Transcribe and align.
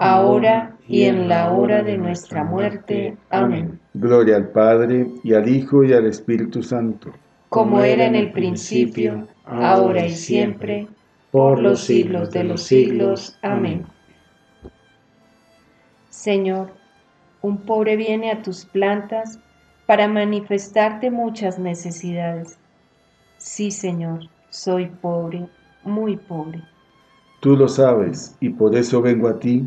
ahora 0.00 0.76
y 0.88 1.04
en 1.04 1.28
la 1.28 1.52
hora 1.52 1.82
de 1.82 1.98
nuestra 1.98 2.42
muerte. 2.42 3.16
Amén. 3.28 3.78
Gloria 3.94 4.36
al 4.36 4.48
Padre, 4.48 5.06
y 5.22 5.34
al 5.34 5.48
Hijo, 5.48 5.84
y 5.84 5.92
al 5.92 6.06
Espíritu 6.06 6.62
Santo. 6.62 7.12
Como 7.50 7.82
era 7.82 8.06
en 8.06 8.14
el 8.14 8.32
principio, 8.32 9.28
ahora 9.44 10.06
y 10.06 10.10
siempre, 10.10 10.88
por 11.30 11.60
los 11.60 11.80
siglos 11.80 12.30
de 12.30 12.44
los 12.44 12.62
siglos. 12.62 13.38
Amén. 13.42 13.84
Señor, 16.08 16.72
un 17.42 17.58
pobre 17.58 17.96
viene 17.96 18.30
a 18.30 18.42
tus 18.42 18.64
plantas 18.64 19.38
para 19.86 20.08
manifestarte 20.08 21.10
muchas 21.10 21.58
necesidades. 21.58 22.58
Sí, 23.36 23.70
Señor, 23.70 24.20
soy 24.48 24.86
pobre, 24.86 25.46
muy 25.84 26.16
pobre. 26.16 26.62
Tú 27.40 27.56
lo 27.56 27.68
sabes, 27.68 28.36
y 28.40 28.48
por 28.48 28.74
eso 28.74 29.02
vengo 29.02 29.28
a 29.28 29.38
ti 29.38 29.66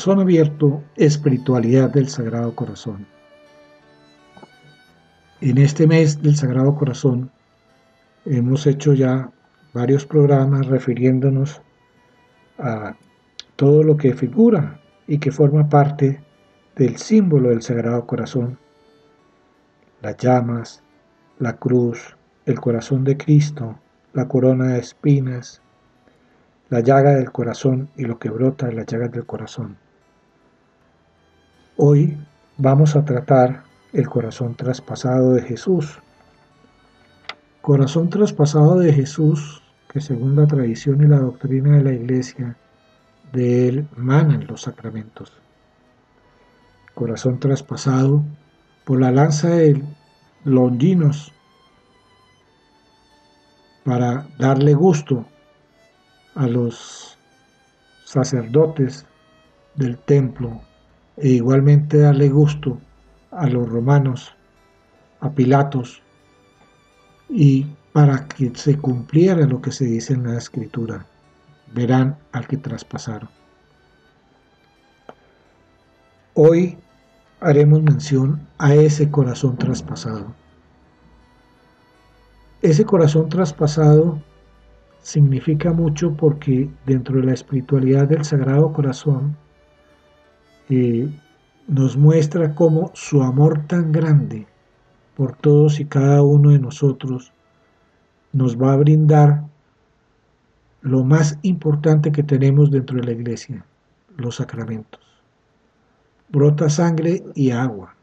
Corazón 0.00 0.20
abierto, 0.20 0.82
espiritualidad 0.96 1.90
del 1.90 2.08
Sagrado 2.08 2.54
Corazón. 2.54 3.06
En 5.42 5.58
este 5.58 5.86
mes 5.86 6.22
del 6.22 6.36
Sagrado 6.36 6.74
Corazón 6.74 7.30
hemos 8.24 8.66
hecho 8.66 8.94
ya 8.94 9.30
varios 9.74 10.06
programas 10.06 10.68
refiriéndonos 10.68 11.60
a 12.56 12.96
todo 13.56 13.82
lo 13.82 13.98
que 13.98 14.14
figura 14.14 14.80
y 15.06 15.18
que 15.18 15.30
forma 15.30 15.68
parte 15.68 16.18
del 16.76 16.96
símbolo 16.96 17.50
del 17.50 17.60
Sagrado 17.60 18.06
Corazón. 18.06 18.56
Las 20.00 20.16
llamas, 20.16 20.82
la 21.38 21.58
cruz, 21.58 22.16
el 22.46 22.58
corazón 22.58 23.04
de 23.04 23.18
Cristo, 23.18 23.78
la 24.14 24.26
corona 24.26 24.68
de 24.68 24.78
espinas, 24.78 25.60
la 26.70 26.80
llaga 26.80 27.16
del 27.16 27.30
corazón 27.32 27.90
y 27.98 28.04
lo 28.04 28.18
que 28.18 28.30
brota 28.30 28.68
de 28.68 28.72
las 28.72 28.86
llagas 28.86 29.12
del 29.12 29.26
corazón. 29.26 29.76
Hoy 31.82 32.14
vamos 32.58 32.94
a 32.94 33.06
tratar 33.06 33.62
el 33.94 34.06
corazón 34.06 34.54
traspasado 34.54 35.32
de 35.32 35.40
Jesús, 35.40 35.98
corazón 37.62 38.10
traspasado 38.10 38.78
de 38.78 38.92
Jesús, 38.92 39.62
que 39.90 40.02
según 40.02 40.36
la 40.36 40.46
tradición 40.46 41.02
y 41.02 41.06
la 41.06 41.20
doctrina 41.20 41.78
de 41.78 41.82
la 41.82 41.94
Iglesia, 41.94 42.58
de 43.32 43.68
él 43.68 43.88
manan 43.96 44.46
los 44.46 44.60
sacramentos. 44.60 45.32
Corazón 46.92 47.40
traspasado 47.40 48.24
por 48.84 49.00
la 49.00 49.10
lanza 49.10 49.48
de 49.48 49.82
Longinos 50.44 51.32
para 53.86 54.28
darle 54.38 54.74
gusto 54.74 55.24
a 56.34 56.46
los 56.46 57.18
sacerdotes 58.04 59.06
del 59.76 59.96
templo 59.96 60.60
e 61.20 61.28
igualmente 61.28 61.98
darle 61.98 62.28
gusto 62.28 62.78
a 63.30 63.46
los 63.46 63.68
romanos, 63.68 64.34
a 65.20 65.30
Pilatos, 65.30 66.02
y 67.28 67.66
para 67.92 68.26
que 68.26 68.50
se 68.54 68.78
cumpliera 68.78 69.46
lo 69.46 69.60
que 69.60 69.70
se 69.70 69.84
dice 69.84 70.14
en 70.14 70.24
la 70.24 70.38
escritura, 70.38 71.06
verán 71.74 72.16
al 72.32 72.46
que 72.46 72.56
traspasaron. 72.56 73.28
Hoy 76.34 76.78
haremos 77.40 77.82
mención 77.82 78.46
a 78.58 78.74
ese 78.74 79.10
corazón 79.10 79.58
traspasado. 79.58 80.34
Ese 82.62 82.84
corazón 82.84 83.28
traspasado 83.28 84.22
significa 85.02 85.72
mucho 85.72 86.14
porque 86.14 86.70
dentro 86.86 87.16
de 87.16 87.26
la 87.26 87.34
espiritualidad 87.34 88.08
del 88.08 88.24
Sagrado 88.24 88.72
Corazón 88.72 89.36
eh, 90.70 91.08
nos 91.66 91.96
muestra 91.96 92.54
cómo 92.54 92.92
su 92.94 93.22
amor 93.22 93.66
tan 93.66 93.90
grande 93.90 94.46
por 95.16 95.36
todos 95.36 95.80
y 95.80 95.84
cada 95.84 96.22
uno 96.22 96.50
de 96.50 96.60
nosotros 96.60 97.32
nos 98.32 98.56
va 98.56 98.72
a 98.72 98.76
brindar 98.76 99.44
lo 100.80 101.02
más 101.04 101.38
importante 101.42 102.12
que 102.12 102.22
tenemos 102.22 102.70
dentro 102.70 102.96
de 102.98 103.04
la 103.04 103.12
iglesia, 103.12 103.64
los 104.16 104.36
sacramentos. 104.36 105.00
Brota 106.28 106.70
sangre 106.70 107.24
y 107.34 107.50
agua. 107.50 107.96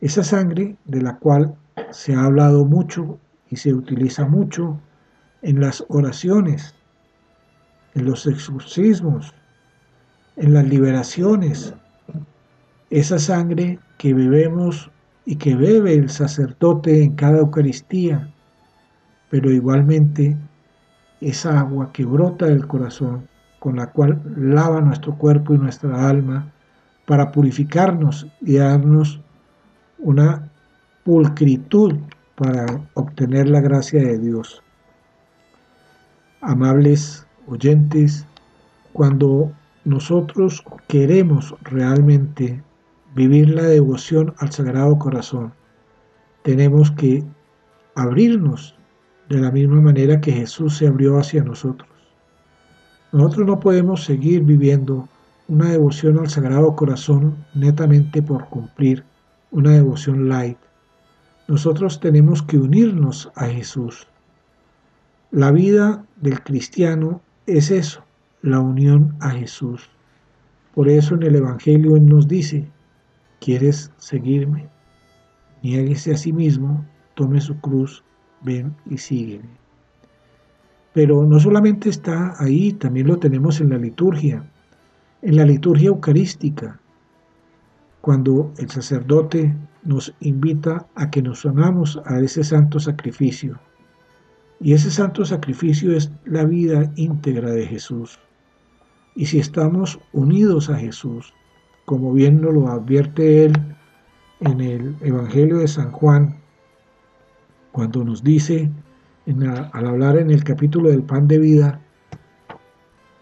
Esa 0.00 0.24
sangre 0.24 0.76
de 0.84 1.02
la 1.02 1.18
cual 1.18 1.54
se 1.90 2.14
ha 2.14 2.24
hablado 2.24 2.64
mucho 2.64 3.18
y 3.48 3.56
se 3.56 3.72
utiliza 3.72 4.26
mucho 4.26 4.80
en 5.42 5.60
las 5.60 5.84
oraciones, 5.88 6.74
en 7.94 8.04
los 8.04 8.26
exorcismos, 8.26 9.34
en 10.38 10.54
las 10.54 10.66
liberaciones, 10.66 11.74
esa 12.90 13.18
sangre 13.18 13.78
que 13.98 14.14
bebemos 14.14 14.90
y 15.26 15.36
que 15.36 15.54
bebe 15.54 15.94
el 15.94 16.08
sacerdote 16.08 17.02
en 17.02 17.14
cada 17.14 17.38
Eucaristía, 17.38 18.30
pero 19.30 19.50
igualmente 19.50 20.36
esa 21.20 21.60
agua 21.60 21.92
que 21.92 22.04
brota 22.04 22.46
del 22.46 22.66
corazón, 22.66 23.28
con 23.58 23.76
la 23.76 23.88
cual 23.88 24.22
lava 24.36 24.80
nuestro 24.80 25.16
cuerpo 25.16 25.54
y 25.54 25.58
nuestra 25.58 26.08
alma, 26.08 26.50
para 27.04 27.32
purificarnos 27.32 28.26
y 28.40 28.56
darnos 28.56 29.20
una 29.98 30.48
pulcritud 31.04 31.94
para 32.36 32.66
obtener 32.94 33.48
la 33.48 33.60
gracia 33.60 34.00
de 34.00 34.18
Dios. 34.18 34.62
Amables 36.40 37.26
oyentes, 37.46 38.24
cuando 38.92 39.52
nosotros 39.88 40.62
queremos 40.86 41.54
realmente 41.62 42.62
vivir 43.14 43.48
la 43.48 43.62
devoción 43.62 44.34
al 44.36 44.52
Sagrado 44.52 44.98
Corazón, 44.98 45.54
tenemos 46.42 46.90
que 46.90 47.24
abrirnos 47.94 48.76
de 49.30 49.38
la 49.38 49.50
misma 49.50 49.80
manera 49.80 50.20
que 50.20 50.30
Jesús 50.30 50.76
se 50.76 50.88
abrió 50.88 51.16
hacia 51.16 51.42
nosotros. 51.42 51.88
Nosotros 53.12 53.46
no 53.46 53.60
podemos 53.60 54.04
seguir 54.04 54.42
viviendo 54.42 55.08
una 55.48 55.70
devoción 55.70 56.18
al 56.18 56.28
Sagrado 56.28 56.76
Corazón 56.76 57.46
netamente 57.54 58.20
por 58.20 58.46
cumplir, 58.50 59.04
una 59.50 59.70
devoción 59.70 60.28
light. 60.28 60.58
Nosotros 61.46 61.98
tenemos 61.98 62.42
que 62.42 62.58
unirnos 62.58 63.32
a 63.36 63.46
Jesús. 63.46 64.06
La 65.30 65.50
vida 65.50 66.04
del 66.16 66.42
cristiano 66.42 67.22
es 67.46 67.70
eso, 67.70 68.04
la 68.42 68.60
unión 68.60 69.16
a 69.20 69.30
Jesús. 69.30 69.90
Por 70.74 70.88
eso 70.88 71.14
en 71.14 71.24
el 71.24 71.36
Evangelio 71.36 71.96
Él 71.96 72.06
nos 72.06 72.28
dice, 72.28 72.68
¿quieres 73.40 73.92
seguirme? 73.96 74.68
Niéguese 75.62 76.12
a 76.12 76.16
sí 76.16 76.32
mismo, 76.32 76.84
tome 77.14 77.40
su 77.40 77.60
cruz, 77.60 78.04
ven 78.42 78.76
y 78.86 78.98
sígueme. 78.98 79.48
Pero 80.92 81.24
no 81.24 81.40
solamente 81.40 81.88
está 81.88 82.34
ahí, 82.38 82.72
también 82.72 83.08
lo 83.08 83.18
tenemos 83.18 83.60
en 83.60 83.70
la 83.70 83.78
liturgia, 83.78 84.48
en 85.22 85.36
la 85.36 85.44
liturgia 85.44 85.88
eucarística, 85.88 86.80
cuando 88.00 88.52
el 88.58 88.70
sacerdote 88.70 89.54
nos 89.82 90.14
invita 90.20 90.86
a 90.94 91.10
que 91.10 91.22
nos 91.22 91.44
unamos 91.44 92.00
a 92.04 92.20
ese 92.20 92.44
santo 92.44 92.78
sacrificio. 92.78 93.58
Y 94.60 94.72
ese 94.72 94.90
santo 94.90 95.24
sacrificio 95.24 95.96
es 95.96 96.10
la 96.24 96.44
vida 96.44 96.92
íntegra 96.96 97.50
de 97.50 97.66
Jesús. 97.66 98.18
Y 99.18 99.26
si 99.26 99.40
estamos 99.40 99.98
unidos 100.12 100.70
a 100.70 100.76
Jesús, 100.76 101.34
como 101.86 102.12
bien 102.12 102.40
nos 102.40 102.54
lo 102.54 102.68
advierte 102.68 103.46
él 103.46 103.52
en 104.38 104.60
el 104.60 104.96
Evangelio 105.00 105.56
de 105.56 105.66
San 105.66 105.90
Juan, 105.90 106.36
cuando 107.72 108.04
nos 108.04 108.22
dice, 108.22 108.70
al 109.72 109.86
hablar 109.88 110.18
en 110.18 110.30
el 110.30 110.44
capítulo 110.44 110.90
del 110.90 111.02
pan 111.02 111.26
de 111.26 111.40
vida, 111.40 111.80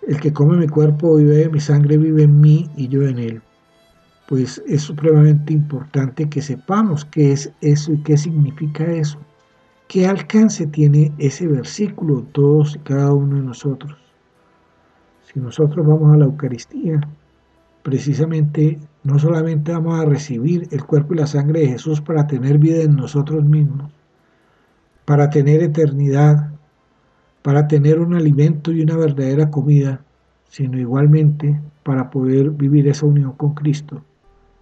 el 0.07 0.21
que 0.21 0.35
come 0.35 0.59
mi 0.59 0.69
cuerpo 0.69 1.19
y 1.19 1.25
bebe 1.25 1.49
mi 1.49 1.61
sangre 1.61 1.97
vive 1.97 2.25
en 2.25 2.43
mí 2.43 2.71
y 2.77 2.89
yo 2.89 3.09
en 3.09 3.19
él. 3.19 3.43
Pues 4.29 4.63
es 4.67 4.83
supremamente 4.83 5.55
importante 5.55 6.29
que 6.29 6.43
sepamos 6.43 7.07
qué 7.07 7.33
es 7.33 7.51
eso 7.63 7.95
y 7.95 8.03
qué 8.03 8.19
significa 8.19 8.85
eso. 8.85 9.19
¿Qué 9.89 10.07
alcance 10.07 10.67
tiene 10.67 11.15
ese 11.17 11.47
versículo 11.47 12.23
todos 12.33 12.77
y 12.77 12.81
cada 12.81 13.15
uno 13.15 13.37
de 13.37 13.45
nosotros? 13.45 14.06
Si 15.37 15.41
nosotros 15.43 15.87
vamos 15.87 16.15
a 16.15 16.17
la 16.17 16.25
Eucaristía, 16.25 16.99
precisamente 17.83 18.79
no 19.05 19.19
solamente 19.19 19.71
vamos 19.71 20.01
a 20.01 20.07
recibir 20.07 20.67
el 20.71 20.83
cuerpo 20.87 21.13
y 21.13 21.19
la 21.19 21.27
sangre 21.27 21.61
de 21.61 21.69
Jesús 21.69 22.01
para 22.01 22.27
tener 22.27 22.57
vida 22.57 22.81
en 22.81 22.97
nosotros 22.97 23.45
mismos, 23.45 23.93
para 25.05 25.29
tener 25.29 25.63
eternidad, 25.63 26.53
para 27.43 27.69
tener 27.69 28.01
un 28.01 28.15
alimento 28.15 28.73
y 28.73 28.81
una 28.81 28.97
verdadera 28.97 29.51
comida, 29.51 30.01
sino 30.49 30.79
igualmente 30.79 31.61
para 31.83 32.09
poder 32.09 32.49
vivir 32.49 32.89
esa 32.89 33.05
unión 33.05 33.33
con 33.33 33.53
Cristo, 33.53 34.03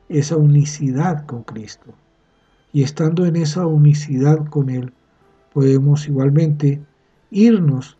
esa 0.08 0.36
unicidad 0.36 1.24
con 1.24 1.44
Cristo. 1.44 1.94
Y 2.72 2.82
estando 2.82 3.26
en 3.26 3.36
esa 3.36 3.64
unicidad 3.64 4.44
con 4.46 4.70
Él, 4.70 4.92
podemos 5.52 6.08
igualmente 6.08 6.82
irnos 7.30 7.96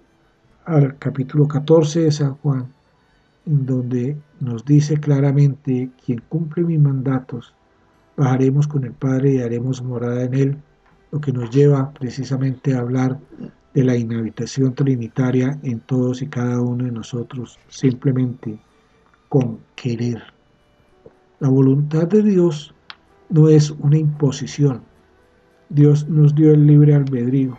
al 0.64 0.98
capítulo 0.98 1.46
14 1.46 2.00
de 2.00 2.12
San 2.12 2.34
Juan, 2.36 2.72
en 3.46 3.66
donde 3.66 4.16
nos 4.40 4.64
dice 4.64 4.98
claramente, 4.98 5.90
quien 6.04 6.22
cumple 6.28 6.64
mis 6.64 6.80
mandatos, 6.80 7.54
bajaremos 8.16 8.66
con 8.66 8.84
el 8.84 8.92
Padre 8.92 9.34
y 9.34 9.40
haremos 9.40 9.82
morada 9.82 10.24
en 10.24 10.34
Él, 10.34 10.56
lo 11.10 11.20
que 11.20 11.32
nos 11.32 11.50
lleva 11.50 11.92
precisamente 11.92 12.74
a 12.74 12.80
hablar 12.80 13.18
de 13.74 13.84
la 13.84 13.96
inhabitación 13.96 14.74
trinitaria 14.74 15.58
en 15.62 15.80
todos 15.80 16.22
y 16.22 16.28
cada 16.28 16.60
uno 16.60 16.84
de 16.84 16.92
nosotros, 16.92 17.58
simplemente 17.68 18.58
con 19.28 19.58
querer. 19.74 20.22
La 21.40 21.48
voluntad 21.48 22.06
de 22.06 22.22
Dios 22.22 22.74
no 23.28 23.48
es 23.48 23.70
una 23.70 23.98
imposición, 23.98 24.82
Dios 25.74 26.08
nos 26.08 26.36
dio 26.36 26.52
el 26.52 26.68
libre 26.68 26.94
albedrío 26.94 27.58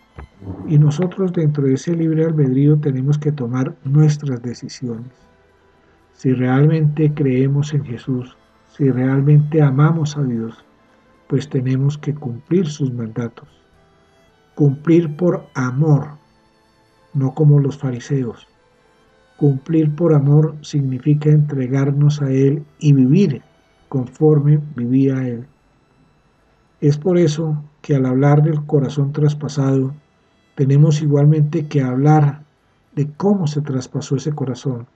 y 0.69 0.77
nosotros 0.77 1.33
dentro 1.33 1.65
de 1.65 1.73
ese 1.73 1.93
libre 1.93 2.23
albedrío 2.23 2.77
tenemos 2.77 3.17
que 3.17 3.33
tomar 3.33 3.75
nuestras 3.83 4.41
decisiones. 4.41 5.11
Si 6.13 6.31
realmente 6.31 7.13
creemos 7.13 7.73
en 7.73 7.83
Jesús, 7.83 8.37
si 8.69 8.89
realmente 8.89 9.61
amamos 9.61 10.15
a 10.15 10.23
Dios, 10.23 10.63
pues 11.27 11.49
tenemos 11.49 11.97
que 11.97 12.15
cumplir 12.15 12.67
sus 12.67 12.93
mandatos. 12.93 13.49
Cumplir 14.55 15.17
por 15.17 15.47
amor, 15.53 16.11
no 17.13 17.33
como 17.33 17.59
los 17.59 17.77
fariseos. 17.77 18.47
Cumplir 19.35 19.93
por 19.93 20.13
amor 20.13 20.55
significa 20.61 21.31
entregarnos 21.31 22.21
a 22.21 22.31
Él 22.31 22.63
y 22.79 22.93
vivir 22.93 23.41
conforme 23.89 24.61
vivía 24.73 25.27
Él. 25.27 25.45
Es 26.79 26.97
por 26.97 27.17
eso 27.17 27.61
que 27.85 27.95
al 27.95 28.07
hablar 28.07 28.41
del 28.41 28.65
corazón 28.65 29.13
traspasado, 29.13 29.93
tenemos 30.55 31.03
igualmente 31.03 31.67
que 31.67 31.83
hablar 31.83 32.41
de 32.95 33.11
cómo 33.11 33.45
se 33.45 33.61
traspasó 33.61 34.15
ese 34.15 34.33
corazón, 34.33 34.87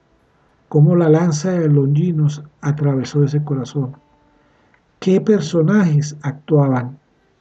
cómo 0.68 0.96
la 0.96 1.08
lanza 1.08 1.52
de 1.52 1.68
Longinos 1.68 2.42
atravesó 2.60 3.22
ese 3.22 3.44
corazón, 3.44 3.92
qué 4.98 5.20
personajes 5.20 6.16
actuaban 6.22 6.98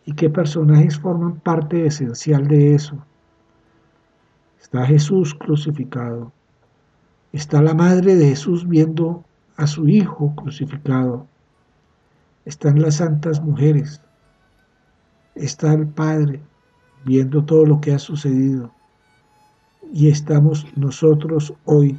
¿Y 0.10 0.14
qué 0.14 0.28
personajes 0.28 0.98
forman 0.98 1.40
parte 1.40 1.86
esencial 1.86 2.48
de 2.48 2.74
eso? 2.74 2.98
Está 4.60 4.84
Jesús 4.88 5.36
crucificado. 5.36 6.32
Está 7.32 7.62
la 7.62 7.76
madre 7.76 8.16
de 8.16 8.30
Jesús 8.30 8.68
viendo 8.68 9.24
a 9.56 9.68
su 9.68 9.88
hijo 9.88 10.34
crucificado. 10.36 11.28
Están 12.44 12.82
las 12.82 12.96
santas 12.96 13.40
mujeres. 13.40 14.02
Está 15.40 15.74
el 15.74 15.88
Padre 15.88 16.42
viendo 17.06 17.46
todo 17.46 17.66
lo 17.66 17.80
que 17.80 17.94
ha 17.94 18.00
sucedido. 18.00 18.74
Y 19.94 20.10
estamos 20.10 20.68
nosotros 20.76 21.54
hoy 21.64 21.98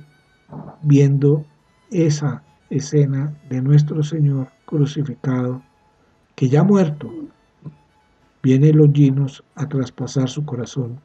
viendo 0.82 1.46
esa 1.90 2.42
escena 2.68 3.34
de 3.48 3.62
nuestro 3.62 4.02
Señor 4.02 4.48
crucificado, 4.66 5.62
que 6.34 6.50
ya 6.50 6.62
muerto, 6.62 7.10
viene 8.42 8.74
Longinos 8.74 9.42
a 9.54 9.66
traspasar 9.66 10.28
su 10.28 10.44
corazón 10.44 11.00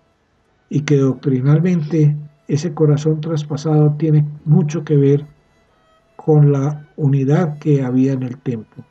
y 0.70 0.82
que 0.82 0.98
doctrinalmente 0.98 2.18
ese 2.50 2.74
corazón 2.74 3.22
traspasado 3.22 3.96
tiene 3.98 4.28
mucho 4.44 4.84
que 4.84 4.98
ver 4.98 5.26
con 6.18 6.52
la 6.52 6.86
unidad 6.98 7.60
que 7.60 7.82
había 7.82 8.12
en 8.12 8.24
el 8.24 8.38
templo. 8.40 8.84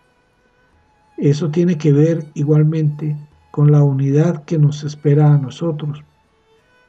Eso 1.18 1.50
tiene 1.50 1.76
que 1.76 1.92
ver 1.92 2.24
igualmente 2.32 3.14
con 3.54 3.70
la 3.70 3.84
unidad 3.84 4.42
que 4.46 4.58
nos 4.58 4.82
espera 4.82 5.32
a 5.32 5.38
nosotros, 5.38 6.02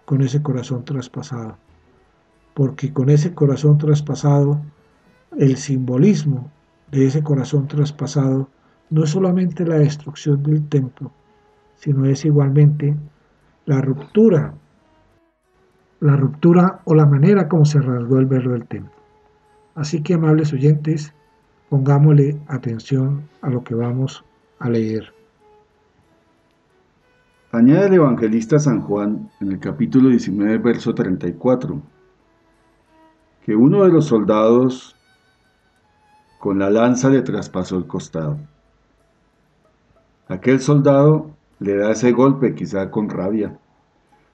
con 0.04 0.23
ese 0.23 0.41
corazón 0.41 0.84
traspasado. 0.84 1.60
Porque 2.56 2.91
con 2.91 3.12
ese 3.12 3.36
corazón 3.36 3.78
traspasado, 3.78 4.60
el 5.38 5.58
simbolismo 5.58 6.49
de 6.89 7.06
ese 7.06 7.21
corazón 7.21 7.67
traspasado 7.67 8.49
no 8.89 9.04
es 9.04 9.12
solamente 9.12 9.63
la 9.63 9.75
destrucción 9.75 10.41
del 10.41 10.67
templo, 10.67 11.12
sino 11.75 12.04
es 12.06 12.25
igualmente 12.25 12.97
la 13.67 13.80
ruptura, 13.82 14.56
la 15.99 16.15
ruptura 16.15 16.82
o 16.86 16.95
la 16.95 17.06
manera 17.06 17.47
como 17.47 17.65
se 17.65 17.80
rasgó 17.80 18.17
el 18.17 18.25
velo 18.25 18.54
del 18.54 18.65
templo. 18.65 18.95
Así 19.75 20.01
que, 20.01 20.15
amables 20.15 20.51
oyentes, 20.51 21.13
pongámosle 21.69 22.39
atención 22.47 23.30
a 23.43 23.51
lo 23.51 23.63
que 23.63 23.75
vamos 23.75 24.25
a 24.58 24.71
leer. 24.71 25.14
Añade 27.56 27.86
el 27.86 27.94
evangelista 27.94 28.60
San 28.60 28.82
Juan 28.82 29.30
en 29.39 29.54
el 29.54 29.60
capítulo 29.60 30.10
19, 30.10 30.58
verso 30.58 30.94
34, 30.94 31.82
que 33.46 33.56
uno 33.56 33.86
de 33.86 33.94
los 33.94 34.08
soldados 34.08 34.94
con 36.38 36.60
la 36.60 36.70
lanza 36.70 37.10
le 37.10 37.22
traspasó 37.22 37.78
el 37.78 37.88
costado. 37.88 38.38
Aquel 40.28 40.60
soldado 40.60 41.32
le 41.60 41.78
da 41.78 41.91
ese 41.91 42.12
golpe 42.12 42.56
quizá 42.56 42.91
con 42.91 43.10
rabia, 43.10 43.58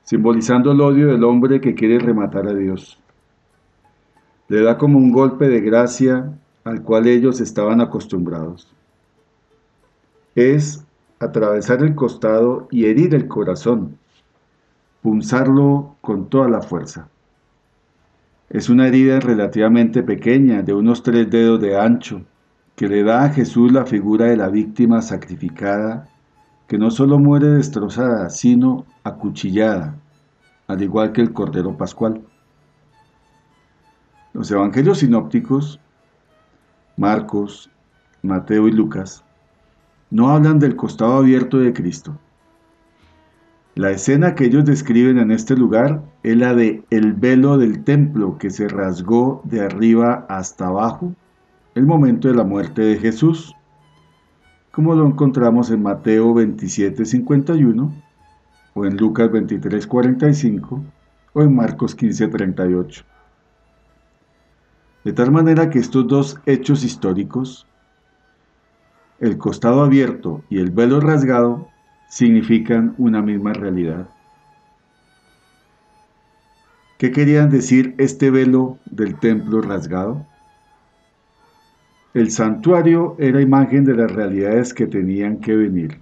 simbolizando 0.03 0.71
el 0.71 0.81
odio 0.81 1.09
del 1.09 1.23
hombre 1.23 1.61
que 1.61 1.75
quiere 1.75 1.99
rematar 1.99 2.47
a 2.47 2.55
Dios. 2.55 2.99
Le 4.47 4.63
da 4.63 4.79
como 4.79 4.97
un 4.97 5.11
golpe 5.11 5.47
de 5.47 5.61
gracia 5.61 6.39
al 6.63 6.81
cual 6.81 7.05
ellos 7.05 7.39
estaban 7.39 7.81
acostumbrados. 7.81 8.67
Es 10.33 10.83
atravesar 11.21 11.83
el 11.83 11.95
costado 11.95 12.67
y 12.71 12.85
herir 12.85 13.13
el 13.15 13.27
corazón, 13.27 13.97
punzarlo 15.01 15.95
con 16.01 16.29
toda 16.29 16.49
la 16.49 16.61
fuerza. 16.61 17.07
Es 18.49 18.69
una 18.69 18.87
herida 18.87 19.19
relativamente 19.19 20.03
pequeña, 20.03 20.61
de 20.61 20.73
unos 20.73 21.03
tres 21.03 21.29
dedos 21.29 21.61
de 21.61 21.77
ancho, 21.79 22.23
que 22.75 22.87
le 22.87 23.03
da 23.03 23.25
a 23.25 23.29
Jesús 23.29 23.71
la 23.71 23.85
figura 23.85 24.25
de 24.25 24.37
la 24.37 24.49
víctima 24.49 25.01
sacrificada 25.01 26.09
que 26.67 26.77
no 26.77 26.89
solo 26.89 27.19
muere 27.19 27.47
destrozada, 27.47 28.29
sino 28.29 28.85
acuchillada, 29.03 29.95
al 30.67 30.81
igual 30.81 31.11
que 31.11 31.19
el 31.21 31.33
Cordero 31.33 31.75
Pascual. 31.75 32.21
Los 34.31 34.49
evangelios 34.51 34.99
sinópticos, 34.99 35.81
Marcos, 36.95 37.69
Mateo 38.21 38.69
y 38.69 38.71
Lucas, 38.71 39.23
no 40.11 40.29
hablan 40.29 40.59
del 40.59 40.75
costado 40.75 41.13
abierto 41.13 41.57
de 41.57 41.73
Cristo. 41.73 42.15
La 43.73 43.89
escena 43.89 44.35
que 44.35 44.45
ellos 44.45 44.65
describen 44.65 45.17
en 45.17 45.31
este 45.31 45.55
lugar 45.55 46.03
es 46.21 46.37
la 46.37 46.53
de 46.53 46.83
el 46.91 47.13
velo 47.13 47.57
del 47.57 47.83
templo 47.83 48.37
que 48.37 48.51
se 48.51 48.67
rasgó 48.67 49.41
de 49.45 49.61
arriba 49.61 50.25
hasta 50.29 50.67
abajo, 50.67 51.15
el 51.73 51.87
momento 51.87 52.27
de 52.27 52.35
la 52.35 52.43
muerte 52.43 52.81
de 52.81 52.97
Jesús 52.97 53.55
como 54.71 54.95
lo 54.95 55.05
encontramos 55.05 55.69
en 55.69 55.83
Mateo 55.83 56.33
27, 56.33 57.05
51, 57.05 57.93
o 58.73 58.85
en 58.85 58.97
Lucas 58.97 59.29
23, 59.29 59.85
45, 59.85 60.81
o 61.33 61.41
en 61.41 61.55
Marcos 61.55 61.93
15, 61.93 62.29
38. 62.29 63.03
De 65.03 65.13
tal 65.13 65.31
manera 65.31 65.69
que 65.69 65.79
estos 65.79 66.07
dos 66.07 66.39
hechos 66.45 66.85
históricos, 66.85 67.67
el 69.21 69.37
costado 69.37 69.83
abierto 69.83 70.43
y 70.49 70.59
el 70.59 70.71
velo 70.71 70.99
rasgado, 70.99 71.69
significan 72.09 72.95
una 72.97 73.21
misma 73.21 73.53
realidad. 73.53 74.09
¿Qué 76.97 77.11
querían 77.11 77.49
decir 77.49 77.95
este 77.99 78.31
velo 78.31 78.77
del 78.85 79.17
templo 79.19 79.61
rasgado? 79.61 80.25
El 82.13 82.31
santuario 82.31 83.15
era 83.17 83.41
imagen 83.41 83.85
de 83.85 83.95
las 83.95 84.11
realidades 84.11 84.73
que 84.73 84.87
tenían 84.87 85.37
que 85.37 85.55
venir. 85.55 86.01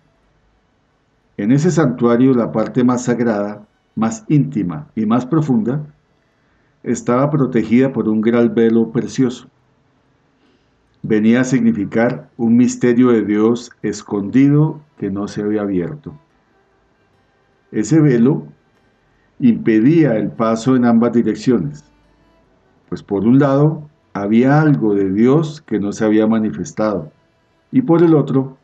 En 1.38 1.51
ese 1.51 1.71
santuario 1.71 2.34
la 2.34 2.51
parte 2.51 2.84
más 2.84 3.03
sagrada, 3.03 3.67
más 3.95 4.25
íntima 4.29 4.88
y 4.95 5.05
más 5.05 5.25
profunda 5.25 5.86
estaba 6.84 7.29
protegida 7.29 7.91
por 7.91 8.08
un 8.08 8.21
gran 8.21 8.55
velo 8.55 8.91
precioso. 8.91 9.47
Venía 11.01 11.41
a 11.41 11.45
significar 11.45 12.29
un 12.35 12.57
misterio 12.57 13.09
de 13.09 13.23
Dios 13.23 13.71
escondido 13.81 14.81
que 14.97 15.09
no 15.09 15.27
se 15.27 15.41
había 15.41 15.62
abierto. 15.62 16.13
Ese 17.71 18.01
velo 18.01 18.47
impedía 19.39 20.17
el 20.17 20.29
paso 20.29 20.75
en 20.75 20.83
ambas 20.83 21.13
direcciones, 21.13 21.85
pues 22.89 23.01
por 23.01 23.25
un 23.25 23.39
lado 23.39 23.89
había 24.13 24.59
algo 24.59 24.93
de 24.93 25.09
Dios 25.12 25.62
que 25.62 25.79
no 25.79 25.93
se 25.93 26.03
había 26.03 26.27
manifestado. 26.27 27.12
Y 27.71 27.81
por 27.83 28.03
el 28.03 28.13
otro, 28.13 28.57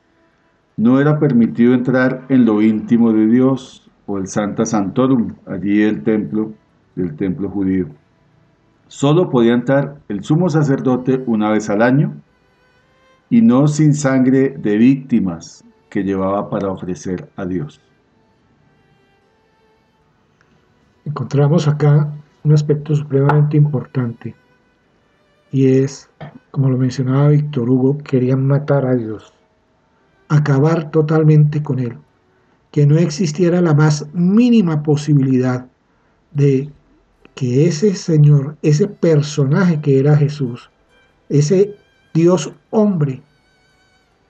no 0.76 1.00
era 1.00 1.20
permitido 1.20 1.74
entrar 1.74 2.26
en 2.28 2.44
lo 2.44 2.62
íntimo 2.62 3.14
de 3.14 3.28
Dios 3.28 3.90
o 4.08 4.18
el 4.18 4.28
Santa 4.28 4.66
Santorum, 4.66 5.36
allí 5.46 5.84
el 5.84 6.04
templo 6.04 6.52
del 6.96 7.16
templo 7.16 7.50
judío. 7.50 7.88
Solo 8.88 9.30
podía 9.30 9.54
entrar 9.54 10.00
el 10.10 10.24
sumo 10.24 10.50
sacerdote 10.50 11.24
una 11.26 11.50
vez 11.50 11.70
al 11.70 11.82
año 11.82 12.14
y 13.30 13.42
no 13.42 13.68
sin 13.68 13.94
sangre 13.94 14.56
de 14.58 14.78
víctimas 14.78 15.64
que 15.90 16.04
llevaba 16.04 16.50
para 16.50 16.70
ofrecer 16.70 17.30
a 17.36 17.46
Dios. 17.46 17.82
Encontramos 21.06 21.68
acá 21.68 22.12
un 22.44 22.54
aspecto 22.54 22.96
supremamente 22.96 23.58
importante 23.58 24.36
y 25.52 25.68
es, 25.68 26.10
como 26.52 26.70
lo 26.70 26.78
mencionaba 26.78 27.30
Víctor 27.30 27.70
Hugo, 27.70 27.98
querían 28.00 28.46
matar 28.46 28.86
a 28.86 28.96
Dios, 28.96 29.34
acabar 30.28 30.92
totalmente 30.92 31.64
con 31.64 31.80
Él, 31.80 31.98
que 32.72 32.86
no 32.86 32.98
existiera 32.98 33.62
la 33.62 33.74
más 33.74 34.08
mínima 34.14 34.84
posibilidad 34.84 35.68
de 36.32 36.70
que 37.36 37.68
ese 37.68 37.96
Señor, 37.96 38.58
ese 38.62 38.88
personaje 38.88 39.80
que 39.80 40.00
era 40.00 40.18
Jesús, 40.18 40.70
ese 41.30 41.76
Dios 42.16 42.52
hombre, 42.72 43.22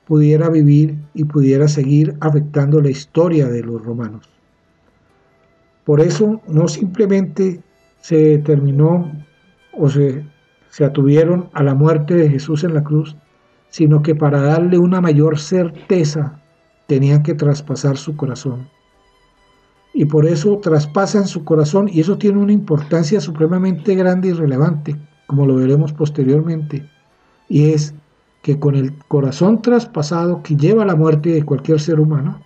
pudiera 0.06 0.50
vivir 0.50 0.98
y 1.14 1.24
pudiera 1.24 1.66
seguir 1.66 2.14
afectando 2.20 2.82
la 2.82 2.90
historia 2.90 3.48
de 3.48 3.62
los 3.62 3.82
romanos. 3.82 4.28
Por 5.84 6.00
eso 6.00 6.42
no 6.46 6.68
simplemente 6.68 7.62
se 8.00 8.16
determinó 8.16 9.10
o 9.72 9.88
se 9.88 10.24
se 10.76 10.84
atuvieron 10.84 11.48
a 11.54 11.62
la 11.62 11.74
muerte 11.74 12.12
de 12.12 12.28
Jesús 12.28 12.62
en 12.62 12.74
la 12.74 12.84
cruz, 12.84 13.16
sino 13.70 14.02
que 14.02 14.14
para 14.14 14.42
darle 14.42 14.76
una 14.76 15.00
mayor 15.00 15.38
certeza 15.38 16.42
tenían 16.86 17.22
que 17.22 17.32
traspasar 17.32 17.96
su 17.96 18.14
corazón. 18.14 18.68
Y 19.94 20.04
por 20.04 20.26
eso 20.26 20.58
traspasan 20.58 21.26
su 21.26 21.44
corazón 21.44 21.88
y 21.90 22.00
eso 22.00 22.18
tiene 22.18 22.40
una 22.40 22.52
importancia 22.52 23.22
supremamente 23.22 23.94
grande 23.94 24.28
y 24.28 24.32
relevante, 24.34 24.96
como 25.26 25.46
lo 25.46 25.56
veremos 25.56 25.94
posteriormente. 25.94 26.86
Y 27.48 27.70
es 27.70 27.94
que 28.42 28.58
con 28.58 28.76
el 28.76 28.96
corazón 29.08 29.60
traspasado 29.62 30.42
que 30.42 30.56
lleva 30.56 30.84
la 30.84 30.94
muerte 30.94 31.30
de 31.30 31.42
cualquier 31.42 31.80
ser 31.80 31.98
humano, 31.98 32.40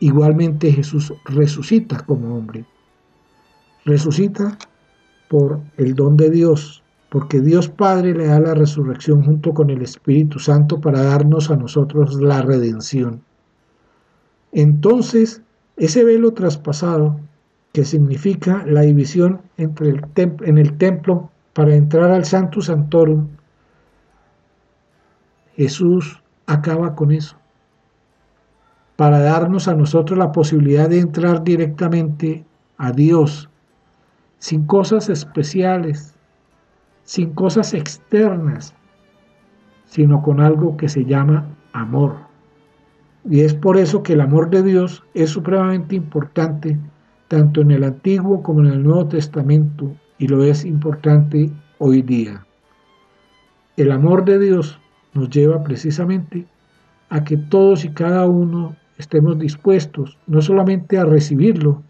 igualmente 0.00 0.72
Jesús 0.72 1.12
resucita 1.24 1.98
como 2.06 2.36
hombre. 2.36 2.64
Resucita 3.84 4.56
por 5.28 5.60
el 5.76 5.94
don 5.94 6.16
de 6.16 6.30
Dios, 6.30 6.82
porque 7.10 7.40
Dios 7.40 7.68
Padre 7.68 8.14
le 8.14 8.26
da 8.26 8.40
la 8.40 8.54
resurrección 8.54 9.22
junto 9.22 9.52
con 9.54 9.70
el 9.70 9.82
Espíritu 9.82 10.38
Santo 10.38 10.80
para 10.80 11.02
darnos 11.02 11.50
a 11.50 11.56
nosotros 11.56 12.20
la 12.20 12.42
redención. 12.42 13.22
Entonces, 14.52 15.42
ese 15.76 16.04
velo 16.04 16.32
traspasado, 16.32 17.20
que 17.72 17.84
significa 17.84 18.64
la 18.66 18.80
división 18.80 19.42
entre 19.58 19.90
el 19.90 20.02
en 20.16 20.58
el 20.58 20.76
templo 20.78 21.30
para 21.52 21.74
entrar 21.74 22.10
al 22.10 22.24
Santo 22.24 22.62
Santorum, 22.62 23.28
Jesús 25.58 26.22
acaba 26.46 26.94
con 26.94 27.10
eso, 27.10 27.36
para 28.94 29.18
darnos 29.18 29.66
a 29.66 29.74
nosotros 29.74 30.16
la 30.16 30.30
posibilidad 30.30 30.88
de 30.88 31.00
entrar 31.00 31.42
directamente 31.42 32.46
a 32.76 32.92
Dios, 32.92 33.50
sin 34.38 34.66
cosas 34.66 35.08
especiales, 35.08 36.14
sin 37.02 37.34
cosas 37.34 37.74
externas, 37.74 38.72
sino 39.84 40.22
con 40.22 40.40
algo 40.40 40.76
que 40.76 40.88
se 40.88 41.04
llama 41.04 41.48
amor. 41.72 42.14
Y 43.28 43.40
es 43.40 43.52
por 43.52 43.78
eso 43.78 44.04
que 44.04 44.12
el 44.12 44.20
amor 44.20 44.50
de 44.50 44.62
Dios 44.62 45.02
es 45.14 45.30
supremamente 45.30 45.96
importante 45.96 46.78
tanto 47.26 47.62
en 47.62 47.72
el 47.72 47.82
Antiguo 47.82 48.44
como 48.44 48.60
en 48.60 48.66
el 48.66 48.84
Nuevo 48.84 49.08
Testamento 49.08 49.92
y 50.18 50.28
lo 50.28 50.44
es 50.44 50.64
importante 50.64 51.50
hoy 51.78 52.02
día. 52.02 52.46
El 53.76 53.90
amor 53.90 54.24
de 54.24 54.38
Dios 54.38 54.80
nos 55.18 55.30
lleva 55.30 55.62
precisamente 55.62 56.46
a 57.10 57.24
que 57.24 57.36
todos 57.36 57.84
y 57.84 57.90
cada 57.90 58.26
uno 58.26 58.76
estemos 58.98 59.38
dispuestos 59.38 60.18
no 60.26 60.40
solamente 60.40 60.98
a 60.98 61.04
recibirlo, 61.04 61.82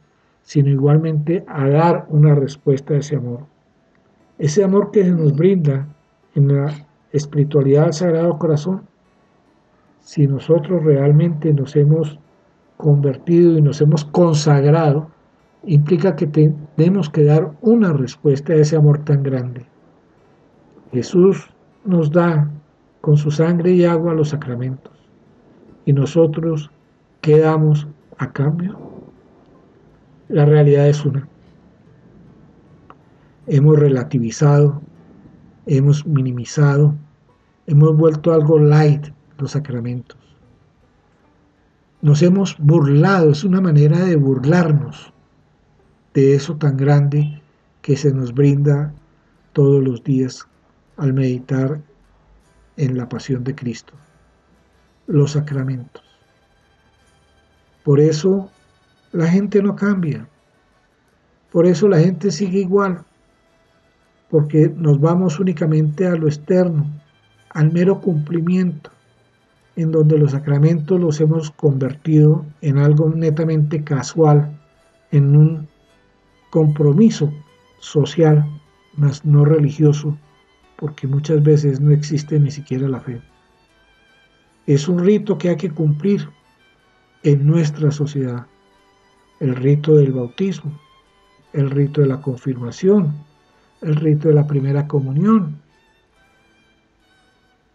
sino 0.42 0.70
igualmente 0.70 1.44
a 1.46 1.68
dar 1.68 2.06
una 2.08 2.34
respuesta 2.34 2.94
a 2.94 2.98
ese 2.98 3.16
amor. 3.16 3.40
Ese 4.38 4.64
amor 4.64 4.90
que 4.90 5.04
se 5.04 5.10
nos 5.10 5.34
brinda 5.36 5.86
en 6.34 6.48
la 6.48 6.72
espiritualidad 7.12 7.84
del 7.84 7.92
Sagrado 7.92 8.38
Corazón, 8.38 8.82
si 10.00 10.26
nosotros 10.26 10.84
realmente 10.84 11.52
nos 11.52 11.76
hemos 11.76 12.18
convertido 12.76 13.58
y 13.58 13.62
nos 13.62 13.80
hemos 13.80 14.04
consagrado, 14.04 15.10
implica 15.64 16.16
que 16.16 16.26
tenemos 16.26 17.10
que 17.10 17.24
dar 17.24 17.52
una 17.60 17.92
respuesta 17.92 18.52
a 18.52 18.56
ese 18.56 18.76
amor 18.76 19.04
tan 19.04 19.22
grande. 19.22 19.66
Jesús 20.92 21.50
nos 21.84 22.10
da 22.10 22.48
con 23.09 23.16
su 23.16 23.31
sangre 23.31 23.73
y 23.73 23.87
agua 23.87 24.12
los 24.12 24.29
sacramentos. 24.29 24.92
¿Y 25.87 25.94
nosotros 25.94 26.71
qué 27.23 27.38
damos 27.38 27.87
a 28.18 28.31
cambio? 28.35 28.79
La 30.29 30.44
realidad 30.44 30.87
es 30.87 31.03
una. 31.07 31.27
Hemos 33.47 33.79
relativizado, 33.79 34.83
hemos 35.64 36.05
minimizado, 36.07 36.94
hemos 37.66 37.97
vuelto 37.97 38.31
algo 38.31 38.59
light 38.59 39.07
los 39.38 39.53
sacramentos. 39.53 40.18
Nos 42.03 42.21
hemos 42.21 42.59
burlado, 42.59 43.31
es 43.31 43.42
una 43.42 43.62
manera 43.62 44.01
de 44.01 44.16
burlarnos 44.16 45.14
de 46.12 46.35
eso 46.35 46.57
tan 46.57 46.77
grande 46.77 47.40
que 47.81 47.97
se 47.97 48.12
nos 48.12 48.35
brinda 48.35 48.92
todos 49.55 49.83
los 49.83 50.05
días 50.05 50.47
al 50.99 51.14
meditar 51.14 51.81
en 52.78 52.96
la 52.96 53.08
pasión 53.08 53.44
de 53.44 53.54
Cristo, 53.54 53.92
los 55.06 55.32
sacramentos. 55.32 56.02
Por 57.84 58.00
eso 58.00 58.50
la 59.12 59.26
gente 59.26 59.62
no 59.62 59.76
cambia, 59.76 60.26
por 61.52 61.66
eso 61.66 61.88
la 61.88 61.98
gente 61.98 62.30
sigue 62.30 62.60
igual, 62.60 63.04
porque 64.30 64.72
nos 64.74 65.00
vamos 65.00 65.40
únicamente 65.40 66.06
a 66.06 66.14
lo 66.14 66.28
externo, 66.28 66.86
al 67.50 67.72
mero 67.72 68.00
cumplimiento, 68.00 68.90
en 69.76 69.90
donde 69.90 70.18
los 70.18 70.32
sacramentos 70.32 71.00
los 71.00 71.20
hemos 71.20 71.50
convertido 71.50 72.44
en 72.60 72.78
algo 72.78 73.10
netamente 73.10 73.82
casual, 73.82 74.56
en 75.10 75.36
un 75.36 75.68
compromiso 76.50 77.32
social, 77.80 78.44
mas 78.96 79.24
no 79.24 79.44
religioso, 79.44 80.16
porque 80.78 81.08
muchas 81.08 81.42
veces 81.42 81.80
no 81.80 81.90
existe 81.90 82.38
ni 82.38 82.52
siquiera 82.52 82.88
la 82.88 83.00
fe. 83.00 83.20
Es 84.66 84.86
un 84.86 85.04
rito 85.04 85.36
que 85.36 85.48
hay 85.48 85.56
que 85.56 85.70
cumplir 85.70 86.28
en 87.24 87.44
nuestra 87.44 87.90
sociedad. 87.90 88.46
El 89.40 89.56
rito 89.56 89.96
del 89.96 90.12
bautismo, 90.12 90.78
el 91.52 91.70
rito 91.70 92.00
de 92.00 92.06
la 92.06 92.20
confirmación, 92.20 93.12
el 93.80 93.96
rito 93.96 94.28
de 94.28 94.34
la 94.34 94.46
primera 94.46 94.86
comunión, 94.86 95.60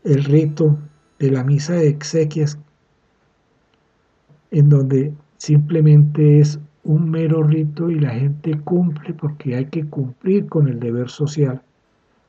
el 0.05 0.23
rito 0.23 0.79
de 1.19 1.29
la 1.29 1.43
misa 1.43 1.73
de 1.73 1.89
exequias, 1.89 2.57
en 4.51 4.69
donde 4.69 5.13
simplemente 5.37 6.39
es 6.39 6.57
un 6.83 7.11
mero 7.11 7.43
rito 7.43 7.89
y 7.89 7.99
la 7.99 8.11
gente 8.11 8.57
cumple 8.61 9.13
porque 9.13 9.57
hay 9.57 9.65
que 9.65 9.85
cumplir 9.89 10.47
con 10.47 10.69
el 10.69 10.79
deber 10.79 11.09
social 11.09 11.61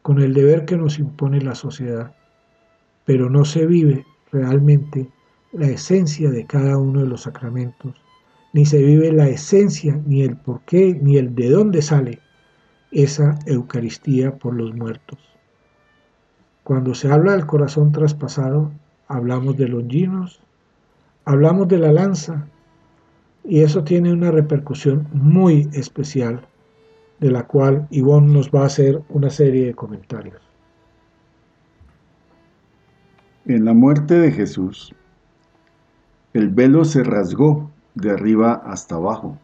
con 0.04 0.20
el 0.20 0.34
deber 0.34 0.66
que 0.66 0.76
nos 0.76 0.98
impone 0.98 1.40
la 1.40 1.54
sociedad, 1.54 2.12
pero 3.06 3.30
no 3.30 3.46
se 3.46 3.64
vive 3.64 4.04
realmente 4.30 5.08
la 5.52 5.66
esencia 5.66 6.30
de 6.30 6.44
cada 6.44 6.76
uno 6.76 7.00
de 7.00 7.06
los 7.06 7.22
sacramentos, 7.22 7.94
ni 8.52 8.66
se 8.66 8.82
vive 8.82 9.10
la 9.12 9.30
esencia, 9.30 9.98
ni 10.04 10.20
el 10.20 10.36
por 10.36 10.60
qué, 10.66 11.00
ni 11.00 11.16
el 11.16 11.34
de 11.34 11.48
dónde 11.48 11.80
sale 11.80 12.18
esa 12.92 13.38
Eucaristía 13.46 14.36
por 14.36 14.52
los 14.52 14.74
muertos. 14.74 15.18
Cuando 16.64 16.94
se 16.94 17.10
habla 17.10 17.32
del 17.32 17.46
corazón 17.46 17.90
traspasado, 17.90 18.72
hablamos 19.08 19.56
de 19.56 19.68
longinos, 19.68 20.38
hablamos 21.24 21.66
de 21.66 21.78
la 21.78 21.92
lanza, 21.92 22.46
y 23.42 23.60
eso 23.60 23.84
tiene 23.84 24.12
una 24.12 24.30
repercusión 24.30 25.08
muy 25.14 25.66
especial 25.72 26.46
de 27.20 27.30
la 27.30 27.46
cual 27.46 27.86
Ivonne 27.90 28.32
nos 28.32 28.50
va 28.50 28.62
a 28.62 28.66
hacer 28.66 29.02
una 29.08 29.30
serie 29.30 29.66
de 29.66 29.74
comentarios. 29.74 30.42
En 33.46 33.64
la 33.64 33.74
muerte 33.74 34.14
de 34.14 34.32
Jesús, 34.32 34.94
el 36.32 36.48
velo 36.48 36.84
se 36.84 37.04
rasgó 37.04 37.70
de 37.94 38.10
arriba 38.10 38.54
hasta 38.64 38.96
abajo. 38.96 39.38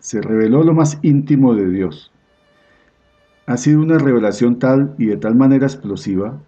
Se 0.00 0.20
reveló 0.20 0.62
lo 0.62 0.74
más 0.74 0.98
íntimo 1.02 1.54
de 1.54 1.68
Dios. 1.68 2.12
Ha 3.46 3.56
sido 3.56 3.80
una 3.80 3.98
revelación 3.98 4.58
tal 4.58 4.94
y 4.98 5.06
de 5.06 5.16
tal 5.16 5.34
manera 5.34 5.66
explosiva 5.66 6.38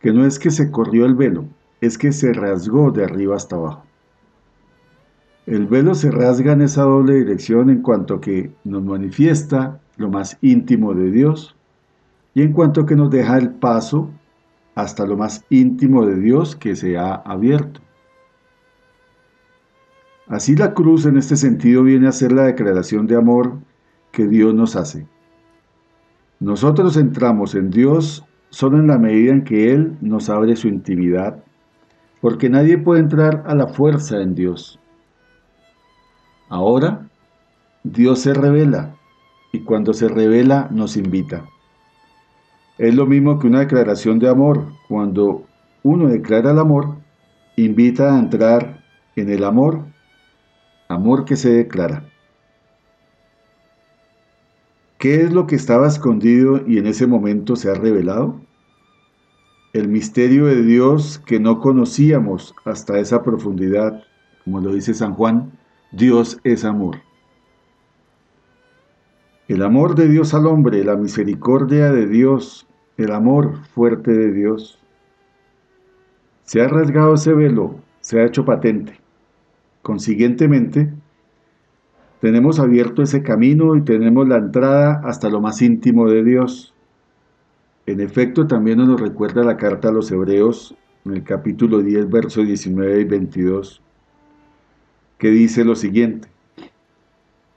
que 0.00 0.12
no 0.12 0.26
es 0.26 0.38
que 0.38 0.50
se 0.50 0.70
corrió 0.70 1.06
el 1.06 1.14
velo, 1.14 1.46
es 1.80 1.96
que 1.96 2.12
se 2.12 2.32
rasgó 2.32 2.90
de 2.90 3.04
arriba 3.04 3.36
hasta 3.36 3.56
abajo. 3.56 3.84
El 5.46 5.66
velo 5.66 5.94
se 5.94 6.10
rasga 6.10 6.52
en 6.52 6.62
esa 6.62 6.84
doble 6.84 7.14
dirección 7.14 7.68
en 7.68 7.82
cuanto 7.82 8.20
que 8.20 8.50
nos 8.64 8.82
manifiesta 8.82 9.78
lo 9.98 10.08
más 10.08 10.38
íntimo 10.40 10.94
de 10.94 11.10
Dios 11.10 11.54
y 12.32 12.42
en 12.42 12.52
cuanto 12.52 12.86
que 12.86 12.96
nos 12.96 13.10
deja 13.10 13.36
el 13.36 13.50
paso 13.50 14.10
hasta 14.74 15.06
lo 15.06 15.18
más 15.18 15.44
íntimo 15.50 16.06
de 16.06 16.18
Dios 16.18 16.56
que 16.56 16.74
se 16.74 16.96
ha 16.96 17.14
abierto. 17.14 17.80
Así 20.26 20.56
la 20.56 20.72
cruz 20.72 21.04
en 21.04 21.18
este 21.18 21.36
sentido 21.36 21.82
viene 21.82 22.08
a 22.08 22.12
ser 22.12 22.32
la 22.32 22.44
declaración 22.44 23.06
de 23.06 23.16
amor 23.16 23.58
que 24.12 24.26
Dios 24.26 24.54
nos 24.54 24.74
hace. 24.76 25.06
Nosotros 26.40 26.96
entramos 26.96 27.54
en 27.54 27.70
Dios 27.70 28.24
solo 28.48 28.78
en 28.78 28.86
la 28.86 28.98
medida 28.98 29.32
en 29.32 29.44
que 29.44 29.72
Él 29.72 29.96
nos 30.00 30.30
abre 30.30 30.56
su 30.56 30.68
intimidad, 30.68 31.44
porque 32.22 32.48
nadie 32.48 32.78
puede 32.78 33.00
entrar 33.00 33.44
a 33.46 33.54
la 33.54 33.66
fuerza 33.66 34.22
en 34.22 34.34
Dios. 34.34 34.80
Ahora 36.48 37.08
Dios 37.82 38.20
se 38.20 38.34
revela 38.34 38.94
y 39.52 39.60
cuando 39.60 39.92
se 39.92 40.08
revela 40.08 40.68
nos 40.70 40.96
invita. 40.96 41.44
Es 42.78 42.94
lo 42.94 43.06
mismo 43.06 43.38
que 43.38 43.46
una 43.46 43.60
declaración 43.60 44.18
de 44.18 44.28
amor. 44.28 44.66
Cuando 44.88 45.44
uno 45.82 46.08
declara 46.08 46.50
el 46.50 46.58
amor, 46.58 46.96
invita 47.56 48.14
a 48.14 48.18
entrar 48.18 48.82
en 49.16 49.30
el 49.30 49.44
amor, 49.44 49.84
amor 50.88 51.24
que 51.24 51.36
se 51.36 51.50
declara. 51.50 52.04
¿Qué 54.98 55.22
es 55.22 55.32
lo 55.32 55.46
que 55.46 55.54
estaba 55.54 55.86
escondido 55.86 56.66
y 56.66 56.78
en 56.78 56.86
ese 56.86 57.06
momento 57.06 57.56
se 57.56 57.70
ha 57.70 57.74
revelado? 57.74 58.40
El 59.72 59.88
misterio 59.88 60.46
de 60.46 60.62
Dios 60.62 61.20
que 61.26 61.38
no 61.38 61.60
conocíamos 61.60 62.54
hasta 62.64 62.98
esa 62.98 63.22
profundidad, 63.22 64.02
como 64.44 64.60
lo 64.60 64.72
dice 64.72 64.94
San 64.94 65.12
Juan, 65.14 65.52
Dios 65.92 66.40
es 66.42 66.64
amor. 66.64 66.96
El 69.46 69.62
amor 69.62 69.94
de 69.94 70.08
Dios 70.08 70.34
al 70.34 70.46
hombre, 70.46 70.82
la 70.84 70.96
misericordia 70.96 71.92
de 71.92 72.06
Dios, 72.06 72.66
el 72.96 73.12
amor 73.12 73.64
fuerte 73.74 74.12
de 74.12 74.32
Dios. 74.32 74.82
Se 76.42 76.62
ha 76.62 76.68
rasgado 76.68 77.14
ese 77.14 77.32
velo, 77.32 77.76
se 78.00 78.20
ha 78.20 78.24
hecho 78.24 78.44
patente. 78.44 78.98
Consiguientemente, 79.82 80.92
tenemos 82.20 82.58
abierto 82.58 83.02
ese 83.02 83.22
camino 83.22 83.76
y 83.76 83.82
tenemos 83.82 84.26
la 84.26 84.38
entrada 84.38 85.02
hasta 85.04 85.28
lo 85.28 85.40
más 85.40 85.60
íntimo 85.62 86.08
de 86.08 86.24
Dios. 86.24 86.74
En 87.86 88.00
efecto, 88.00 88.46
también 88.46 88.78
nos 88.78 89.00
recuerda 89.00 89.44
la 89.44 89.58
carta 89.58 89.90
a 89.90 89.92
los 89.92 90.10
Hebreos 90.10 90.74
en 91.04 91.12
el 91.12 91.22
capítulo 91.22 91.82
10, 91.82 92.10
versos 92.10 92.46
19 92.46 93.02
y 93.02 93.04
22 93.04 93.83
que 95.24 95.30
dice 95.30 95.64
lo 95.64 95.74
siguiente, 95.74 96.28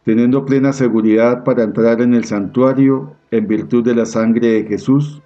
teniendo 0.06 0.46
plena 0.46 0.72
seguridad 0.72 1.44
para 1.44 1.64
entrar 1.64 2.00
en 2.00 2.14
el 2.14 2.24
santuario 2.24 3.18
en 3.30 3.46
virtud 3.46 3.84
de 3.84 3.94
la 3.94 4.06
sangre 4.06 4.48
de 4.54 4.64
Jesús, 4.64 5.22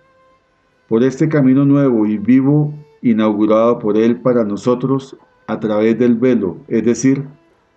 por 0.88 1.04
este 1.04 1.30
camino 1.30 1.66
nuevo 1.66 2.08
y 2.08 2.18
vivo 2.18 2.74
inaugurado 3.04 3.78
por 3.78 3.96
Él 3.96 4.22
para 4.22 4.44
nosotros 4.44 5.16
a 5.46 5.60
través 5.60 6.00
del 6.00 6.16
velo, 6.16 6.58
es 6.68 6.84
decir, 6.84 7.28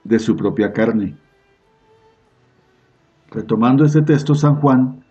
de 0.02 0.18
su 0.18 0.34
propia 0.34 0.72
carne. 0.72 1.14
Retomando 3.32 3.84
este 3.84 4.00
texto, 4.00 4.34
San 4.34 4.56
Juan 4.56 5.04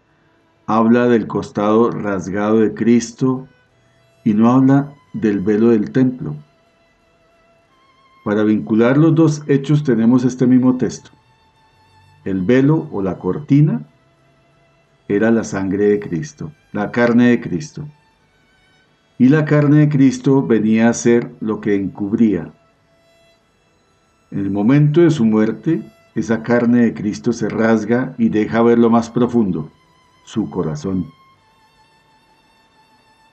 habla 0.66 1.08
del 1.08 1.28
costado 1.28 1.92
rasgado 1.92 2.62
de 2.62 2.74
Cristo 2.74 3.48
y 4.24 4.34
no 4.34 4.52
habla 4.52 4.96
del 5.14 5.42
velo 5.42 5.70
del 5.70 5.92
templo. 5.92 6.36
Para 8.24 8.44
vincular 8.44 8.98
los 8.98 9.14
dos 9.16 9.44
hechos 9.48 9.84
tenemos 9.84 10.24
este 10.24 10.48
mismo 10.48 10.78
texto. 10.78 11.12
El 12.24 12.42
velo 12.42 12.88
o 12.92 13.02
la 13.02 13.20
cortina 13.20 13.86
era 15.10 15.30
la 15.30 15.44
sangre 15.44 15.90
de 15.90 16.00
Cristo, 16.00 16.52
la 16.72 16.92
carne 16.92 17.30
de 17.30 17.42
Cristo. 17.42 17.86
Y 19.20 19.30
la 19.30 19.46
carne 19.46 19.80
de 19.80 19.90
Cristo 19.90 20.46
venía 20.46 20.90
a 20.90 20.94
ser 20.94 21.32
lo 21.42 21.60
que 21.60 21.76
encubría. 21.76 22.52
En 24.32 24.40
el 24.40 24.50
momento 24.50 25.02
de 25.02 25.12
su 25.12 25.26
muerte, 25.26 25.84
esa 26.16 26.44
carne 26.44 26.86
de 26.86 26.94
Cristo 26.94 27.34
se 27.34 27.50
rasga 27.50 28.16
y 28.18 28.30
deja 28.30 28.62
ver 28.62 28.80
lo 28.80 28.90
más 28.90 29.10
profundo, 29.10 29.70
su 30.26 30.50
corazón. 30.50 31.06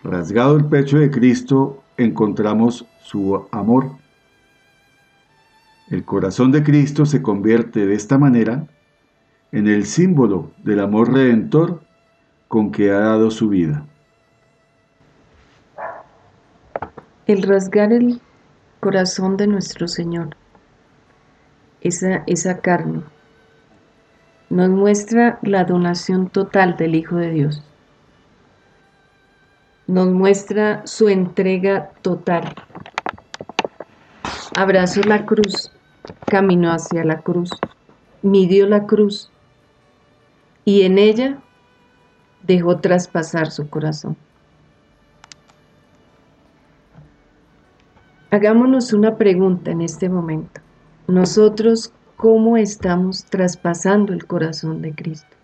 Rasgado 0.02 0.56
el 0.56 0.64
pecho 0.64 0.98
de 0.98 1.10
Cristo 1.10 1.82
encontramos 1.96 2.86
su 3.02 3.46
amor. 3.52 3.99
El 5.90 6.04
corazón 6.04 6.52
de 6.52 6.62
Cristo 6.62 7.04
se 7.04 7.20
convierte 7.20 7.84
de 7.84 7.94
esta 7.94 8.16
manera 8.16 8.64
en 9.50 9.66
el 9.66 9.86
símbolo 9.86 10.52
del 10.62 10.78
amor 10.78 11.12
redentor 11.12 11.82
con 12.46 12.70
que 12.70 12.92
ha 12.92 13.00
dado 13.00 13.32
su 13.32 13.48
vida. 13.48 13.84
El 17.26 17.42
rasgar 17.42 17.92
el 17.92 18.20
corazón 18.78 19.36
de 19.36 19.48
nuestro 19.48 19.88
Señor, 19.88 20.36
esa, 21.80 22.22
esa 22.28 22.58
carne, 22.58 23.02
nos 24.48 24.68
muestra 24.68 25.40
la 25.42 25.64
donación 25.64 26.28
total 26.28 26.76
del 26.76 26.94
Hijo 26.94 27.16
de 27.16 27.30
Dios. 27.30 27.64
Nos 29.88 30.08
muestra 30.08 30.86
su 30.86 31.08
entrega 31.08 31.90
total. 32.02 32.54
Abrazó 34.56 35.02
la 35.02 35.24
cruz, 35.26 35.70
caminó 36.26 36.72
hacia 36.72 37.04
la 37.04 37.20
cruz, 37.20 37.50
midió 38.22 38.66
la 38.66 38.86
cruz 38.86 39.30
y 40.64 40.82
en 40.82 40.98
ella 40.98 41.38
dejó 42.42 42.78
traspasar 42.78 43.50
su 43.50 43.68
corazón. 43.68 44.16
Hagámonos 48.30 48.92
una 48.92 49.16
pregunta 49.16 49.72
en 49.72 49.80
este 49.80 50.08
momento. 50.08 50.60
Nosotros, 51.08 51.92
¿cómo 52.16 52.56
estamos 52.56 53.24
traspasando 53.24 54.12
el 54.12 54.26
corazón 54.26 54.82
de 54.82 54.94
Cristo? 54.94 55.36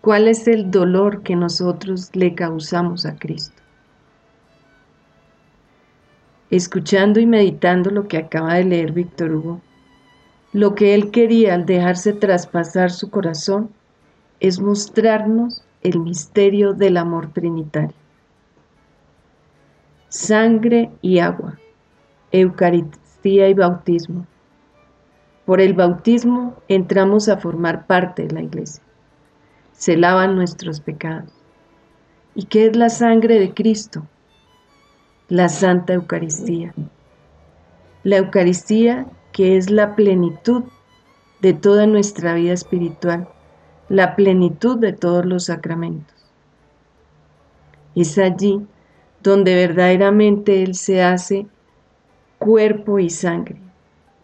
¿Cuál 0.00 0.28
es 0.28 0.48
el 0.48 0.70
dolor 0.70 1.22
que 1.22 1.36
nosotros 1.36 2.14
le 2.14 2.34
causamos 2.34 3.04
a 3.04 3.16
Cristo? 3.16 3.60
Escuchando 6.50 7.18
y 7.18 7.26
meditando 7.26 7.90
lo 7.90 8.06
que 8.06 8.18
acaba 8.18 8.54
de 8.54 8.64
leer 8.64 8.92
Víctor 8.92 9.32
Hugo, 9.32 9.60
lo 10.52 10.74
que 10.74 10.94
él 10.94 11.10
quería 11.10 11.54
al 11.54 11.66
dejarse 11.66 12.12
traspasar 12.12 12.90
su 12.90 13.10
corazón 13.10 13.70
es 14.38 14.60
mostrarnos 14.60 15.64
el 15.82 15.98
misterio 15.98 16.72
del 16.72 16.98
amor 16.98 17.32
trinitario. 17.32 17.96
Sangre 20.08 20.90
y 21.02 21.18
agua, 21.18 21.58
Eucaristía 22.30 23.48
y 23.48 23.54
bautismo. 23.54 24.26
Por 25.44 25.60
el 25.60 25.74
bautismo 25.74 26.56
entramos 26.68 27.28
a 27.28 27.38
formar 27.38 27.86
parte 27.86 28.26
de 28.26 28.34
la 28.34 28.42
iglesia. 28.42 28.82
Se 29.72 29.96
lavan 29.96 30.36
nuestros 30.36 30.80
pecados. 30.80 31.32
¿Y 32.34 32.44
qué 32.44 32.66
es 32.66 32.76
la 32.76 32.88
sangre 32.88 33.38
de 33.38 33.52
Cristo? 33.52 34.06
La 35.28 35.48
Santa 35.48 35.94
Eucaristía. 35.94 36.72
La 38.04 38.18
Eucaristía 38.18 39.08
que 39.32 39.56
es 39.56 39.70
la 39.70 39.96
plenitud 39.96 40.62
de 41.40 41.52
toda 41.52 41.88
nuestra 41.88 42.34
vida 42.34 42.52
espiritual, 42.52 43.28
la 43.88 44.14
plenitud 44.14 44.78
de 44.78 44.92
todos 44.92 45.26
los 45.26 45.46
sacramentos. 45.46 46.14
Es 47.96 48.16
allí 48.18 48.64
donde 49.20 49.56
verdaderamente 49.56 50.62
Él 50.62 50.76
se 50.76 51.02
hace 51.02 51.48
cuerpo 52.38 53.00
y 53.00 53.10
sangre, 53.10 53.56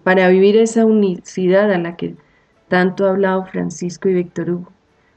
para 0.04 0.28
vivir 0.28 0.56
esa 0.56 0.84
unicidad 0.84 1.72
a 1.72 1.78
la 1.78 1.96
que 1.96 2.14
tanto 2.68 3.06
ha 3.06 3.10
hablado 3.10 3.44
Francisco 3.46 4.08
y 4.08 4.14
Víctor 4.14 4.50
Hugo, 4.50 4.72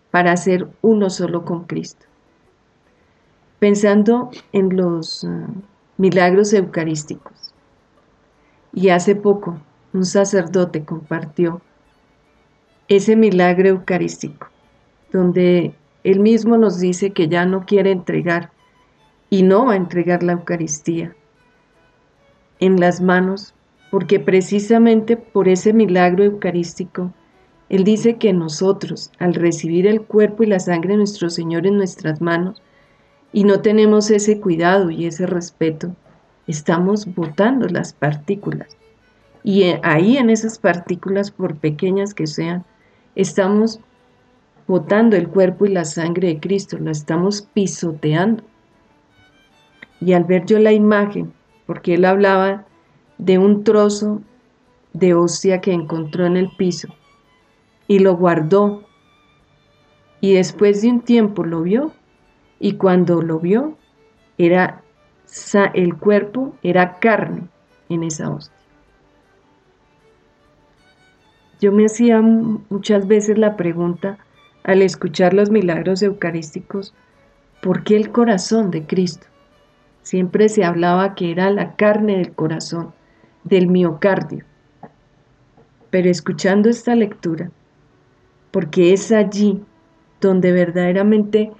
para 0.09 0.35
ser 0.35 0.67
uno 0.81 1.11
solo 1.11 1.45
con 1.45 1.65
Cristo. 1.65 2.07
Pensando 3.59 4.31
en 4.51 4.75
los 4.75 5.23
ah, 5.25 5.45
milagros 5.97 6.53
eucarísticos. 6.53 7.53
Y 8.73 8.89
hace 8.89 9.15
poco 9.15 9.59
un 9.93 10.05
sacerdote 10.05 10.83
compartió 10.83 11.61
ese 12.87 13.15
milagro 13.15 13.69
eucarístico, 13.69 14.47
donde 15.11 15.73
él 16.03 16.19
mismo 16.19 16.57
nos 16.57 16.79
dice 16.79 17.11
que 17.11 17.27
ya 17.27 17.45
no 17.45 17.65
quiere 17.65 17.91
entregar 17.91 18.51
y 19.29 19.43
no 19.43 19.65
va 19.65 19.73
a 19.73 19.77
entregar 19.77 20.21
la 20.21 20.33
Eucaristía 20.33 21.15
en 22.59 22.79
las 22.79 23.01
manos, 23.01 23.53
porque 23.89 24.19
precisamente 24.19 25.17
por 25.17 25.47
ese 25.47 25.73
milagro 25.73 26.23
eucarístico, 26.23 27.11
él 27.69 27.83
dice 27.83 28.17
que 28.17 28.33
nosotros, 28.33 29.11
al 29.17 29.33
recibir 29.33 29.87
el 29.87 30.01
cuerpo 30.01 30.43
y 30.43 30.47
la 30.47 30.59
sangre 30.59 30.91
de 30.91 30.97
nuestro 30.97 31.29
Señor 31.29 31.65
en 31.65 31.77
nuestras 31.77 32.21
manos, 32.21 32.61
y 33.35 33.43
no 33.43 33.59
tenemos 33.59 34.09
ese 34.11 34.39
cuidado 34.39 34.89
y 34.91 35.05
ese 35.05 35.27
respeto, 35.27 35.93
estamos 36.47 37.05
botando 37.13 37.67
las 37.67 37.91
partículas 37.91 38.77
y 39.43 39.63
eh, 39.63 39.79
ahí 39.83 40.17
en 40.17 40.31
esas 40.31 40.57
partículas, 40.57 41.29
por 41.29 41.57
pequeñas 41.57 42.15
que 42.15 42.27
sean, 42.27 42.65
estamos 43.13 43.79
botando 44.67 45.17
el 45.17 45.27
cuerpo 45.27 45.67
y 45.67 45.69
la 45.69 45.83
sangre 45.83 46.29
de 46.29 46.39
Cristo, 46.39 46.79
lo 46.79 46.89
estamos 46.89 47.43
pisoteando. 47.53 48.43
Y 50.01 50.13
al 50.13 50.23
ver 50.23 50.45
yo 50.45 50.57
la 50.57 50.71
imagen, 50.71 51.31
porque 51.67 51.93
él 51.93 52.05
hablaba 52.05 52.65
de 53.19 53.37
un 53.37 53.63
trozo 53.63 54.21
de 54.93 55.13
hostia 55.13 55.61
que 55.61 55.73
encontró 55.73 56.25
en 56.25 56.37
el 56.37 56.49
piso 56.57 56.87
y 57.87 57.99
lo 57.99 58.15
guardó 58.15 58.81
y 60.21 60.33
después 60.33 60.81
de 60.81 60.89
un 60.89 61.01
tiempo 61.01 61.43
lo 61.43 61.61
vio 61.61 61.91
y 62.59 62.73
cuando 62.73 63.21
lo 63.21 63.39
vio 63.39 63.77
era 64.37 64.81
el 65.73 65.95
cuerpo 65.97 66.55
era 66.63 66.99
carne 66.99 67.47
en 67.89 68.03
esa 68.03 68.29
hostia. 68.29 68.55
Yo 71.59 71.71
me 71.71 71.85
hacía 71.85 72.21
muchas 72.21 73.07
veces 73.07 73.37
la 73.37 73.55
pregunta 73.55 74.17
al 74.63 74.81
escuchar 74.81 75.33
los 75.33 75.49
milagros 75.49 76.01
eucarísticos, 76.01 76.93
¿por 77.61 77.83
qué 77.83 77.95
el 77.95 78.11
corazón 78.11 78.71
de 78.71 78.85
Cristo? 78.85 79.27
Siempre 80.01 80.49
se 80.49 80.63
hablaba 80.63 81.15
que 81.15 81.31
era 81.31 81.49
la 81.49 81.75
carne 81.75 82.17
del 82.17 82.33
corazón, 82.33 82.93
del 83.43 83.67
miocardio. 83.67 84.43
Pero 85.89 86.09
escuchando 86.09 86.69
esta 86.69 86.95
lectura, 86.95 87.51
porque 88.51 88.93
es 88.93 89.11
allí 89.11 89.63
donde 90.19 90.51
verdaderamente 90.51 91.51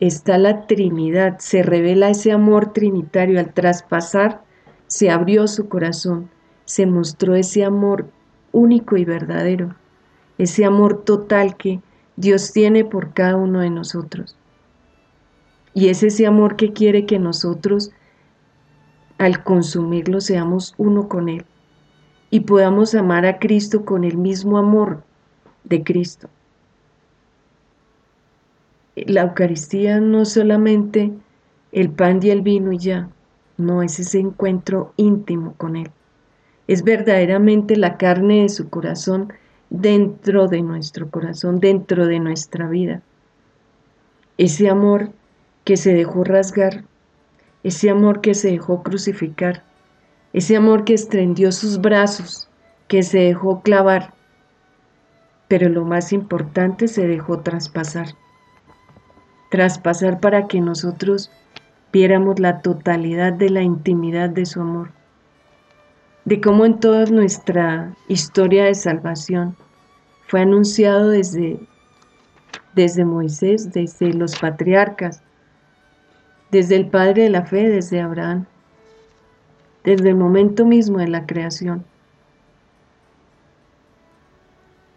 está 0.00 0.38
la 0.38 0.66
Trinidad, 0.66 1.38
se 1.38 1.62
revela 1.62 2.10
ese 2.10 2.32
amor 2.32 2.72
trinitario 2.72 3.38
al 3.38 3.52
traspasar, 3.52 4.42
se 4.86 5.10
abrió 5.10 5.46
su 5.46 5.68
corazón, 5.68 6.30
se 6.64 6.86
mostró 6.86 7.34
ese 7.34 7.64
amor 7.64 8.10
único 8.52 8.96
y 8.96 9.04
verdadero, 9.04 9.74
ese 10.38 10.64
amor 10.64 11.04
total 11.04 11.56
que 11.56 11.80
Dios 12.16 12.52
tiene 12.52 12.84
por 12.84 13.12
cada 13.12 13.36
uno 13.36 13.60
de 13.60 13.70
nosotros. 13.70 14.36
Y 15.74 15.88
es 15.88 16.02
ese 16.02 16.26
amor 16.26 16.56
que 16.56 16.72
quiere 16.72 17.06
que 17.06 17.18
nosotros, 17.18 17.90
al 19.18 19.42
consumirlo, 19.42 20.20
seamos 20.20 20.74
uno 20.76 21.08
con 21.08 21.28
Él 21.28 21.44
y 22.30 22.40
podamos 22.40 22.94
amar 22.94 23.26
a 23.26 23.38
Cristo 23.38 23.84
con 23.84 24.04
el 24.04 24.16
mismo 24.16 24.58
amor 24.58 25.04
de 25.64 25.82
Cristo. 25.82 26.28
La 28.96 29.22
Eucaristía 29.22 30.00
no 30.00 30.24
solamente 30.24 31.12
el 31.72 31.90
pan 31.90 32.20
y 32.22 32.30
el 32.30 32.42
vino 32.42 32.72
y 32.72 32.78
ya, 32.78 33.08
no 33.56 33.82
es 33.82 33.98
ese 33.98 34.20
encuentro 34.20 34.92
íntimo 34.96 35.54
con 35.56 35.76
Él 35.76 35.90
es 36.66 36.82
verdaderamente 36.82 37.76
la 37.76 37.96
carne 37.96 38.42
de 38.42 38.48
su 38.48 38.70
corazón 38.70 39.32
dentro 39.70 40.48
de 40.48 40.62
nuestro 40.62 41.10
corazón, 41.10 41.60
dentro 41.60 42.06
de 42.06 42.20
nuestra 42.20 42.68
vida. 42.68 43.02
Ese 44.38 44.68
amor 44.68 45.10
que 45.64 45.76
se 45.76 45.94
dejó 45.94 46.24
rasgar, 46.24 46.84
ese 47.62 47.90
amor 47.90 48.20
que 48.20 48.34
se 48.34 48.50
dejó 48.50 48.82
crucificar, 48.82 49.62
ese 50.32 50.56
amor 50.56 50.84
que 50.84 50.94
extendió 50.94 51.52
sus 51.52 51.80
brazos, 51.80 52.48
que 52.88 53.02
se 53.02 53.18
dejó 53.18 53.62
clavar, 53.62 54.14
pero 55.48 55.68
lo 55.68 55.84
más 55.84 56.12
importante 56.12 56.88
se 56.88 57.06
dejó 57.06 57.40
traspasar. 57.40 58.08
Traspasar 59.54 60.18
para 60.18 60.48
que 60.48 60.60
nosotros 60.60 61.30
viéramos 61.92 62.40
la 62.40 62.60
totalidad 62.60 63.32
de 63.32 63.50
la 63.50 63.62
intimidad 63.62 64.28
de 64.28 64.46
su 64.46 64.60
amor, 64.60 64.90
de 66.24 66.40
cómo 66.40 66.66
en 66.66 66.80
toda 66.80 67.06
nuestra 67.06 67.94
historia 68.08 68.64
de 68.64 68.74
salvación 68.74 69.54
fue 70.26 70.40
anunciado 70.40 71.08
desde, 71.08 71.60
desde 72.74 73.04
Moisés, 73.04 73.72
desde 73.72 74.12
los 74.12 74.36
patriarcas, 74.40 75.22
desde 76.50 76.74
el 76.74 76.88
Padre 76.88 77.22
de 77.22 77.30
la 77.30 77.46
Fe, 77.46 77.68
desde 77.68 78.00
Abraham, 78.00 78.46
desde 79.84 80.08
el 80.08 80.16
momento 80.16 80.66
mismo 80.66 80.98
de 80.98 81.06
la 81.06 81.26
creación. 81.26 81.84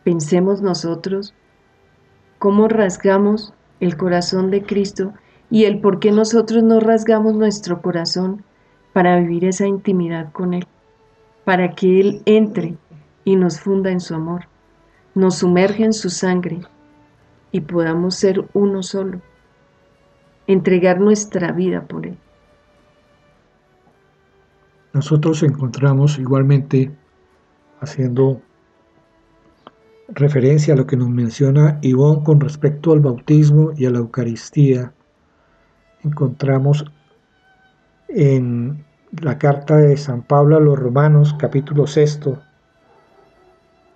Pensemos 0.03 0.64
nosotros 0.64 1.36
cómo 2.39 2.68
rasgamos 2.68 3.53
el 3.80 3.97
corazón 3.97 4.51
de 4.51 4.63
Cristo 4.63 5.13
y 5.49 5.65
el 5.65 5.80
por 5.80 5.99
qué 5.99 6.11
nosotros 6.11 6.63
no 6.63 6.80
rasgamos 6.80 7.36
nuestro 7.36 7.82
corazón 7.82 8.43
para 8.93 9.19
vivir 9.19 9.45
esa 9.45 9.67
intimidad 9.67 10.32
con 10.32 10.53
Él, 10.53 10.67
para 11.45 11.71
que 11.71 11.99
Él 11.99 12.21
entre 12.25 12.78
y 13.23 13.36
nos 13.36 13.59
funda 13.59 13.91
en 13.91 13.99
su 13.99 14.15
amor, 14.15 14.47
nos 15.13 15.38
sumerge 15.38 15.84
en 15.84 15.93
su 15.93 16.09
sangre 16.09 16.61
y 17.51 17.61
podamos 17.61 18.15
ser 18.15 18.45
uno 18.53 18.84
solo, 18.84 19.21
entregar 20.47 20.99
nuestra 20.99 21.51
vida 21.51 21.82
por 21.82 22.07
Él. 22.07 22.17
Nosotros 24.93 25.43
encontramos 25.43 26.17
igualmente 26.17 26.91
haciendo 27.80 28.41
referencia 30.10 30.74
a 30.74 30.78
lo 30.78 30.88
que 30.88 30.97
nos 30.97 31.10
menciona 31.10 31.80
Ivón 31.82 32.24
con 32.24 32.39
respecto 32.39 32.93
al 32.93 33.01
bautismo 33.01 33.72
y 33.76 33.86
a 33.86 33.91
la 33.91 33.99
Eucaristía, 33.99 34.93
encontramos 36.03 36.86
en 38.08 38.86
la 39.22 39.38
carta 39.38 39.78
de 39.78 39.97
San 39.97 40.22
Pablo 40.22 40.58
a 40.58 40.62
los 40.62 40.80
Romanos, 40.80 41.36
capítulo 41.38 41.88
sexto, 41.88 42.41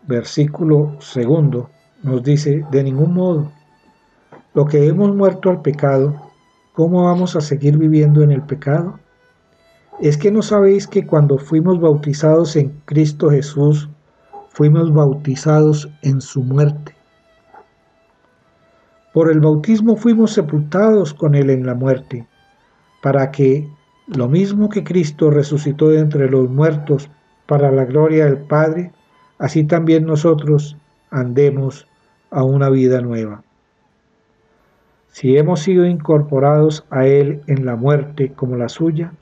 versículo 0.07 0.97
segundo, 0.99 1.69
nos 2.03 2.23
dice, 2.23 2.65
de 2.71 2.83
ningún 2.83 3.13
modo, 3.13 3.51
lo 4.53 4.65
que 4.65 4.87
hemos 4.87 5.15
muerto 5.15 5.49
al 5.49 5.61
pecado, 5.61 6.15
¿cómo 6.73 7.05
vamos 7.05 7.35
a 7.35 7.41
seguir 7.41 7.77
viviendo 7.77 8.21
en 8.21 8.31
el 8.31 8.41
pecado? 8.41 8.99
¿Es 10.01 10.17
que 10.17 10.31
no 10.31 10.41
sabéis 10.41 10.87
que 10.87 11.05
cuando 11.05 11.37
fuimos 11.37 11.79
bautizados 11.79 12.55
en 12.55 12.81
Cristo 12.85 13.29
Jesús, 13.29 13.87
fuimos 14.53 14.93
bautizados 14.93 15.89
en 16.01 16.19
su 16.19 16.43
muerte? 16.43 16.93
Por 19.13 19.31
el 19.31 19.39
bautismo 19.39 19.95
fuimos 19.95 20.33
sepultados 20.33 21.13
con 21.13 21.35
Él 21.35 21.49
en 21.49 21.65
la 21.65 21.73
muerte, 21.73 22.27
para 23.01 23.31
que, 23.31 23.67
lo 24.07 24.27
mismo 24.27 24.69
que 24.69 24.83
Cristo 24.83 25.31
resucitó 25.31 25.89
de 25.89 25.99
entre 25.99 26.29
los 26.29 26.49
muertos 26.49 27.09
para 27.45 27.71
la 27.71 27.85
gloria 27.85 28.25
del 28.25 28.39
Padre, 28.39 28.91
así 29.37 29.63
también 29.63 30.05
nosotros 30.05 30.77
andemos 31.09 31.87
a 32.29 32.43
una 32.43 32.69
vida 32.69 33.01
nueva. 33.01 33.43
Si 35.07 35.37
hemos 35.37 35.61
sido 35.61 35.85
incorporados 35.85 36.85
a 36.89 37.05
Él 37.05 37.41
en 37.47 37.65
la 37.65 37.75
muerte 37.75 38.31
como 38.33 38.55
la 38.55 38.69
suya, 38.69 39.13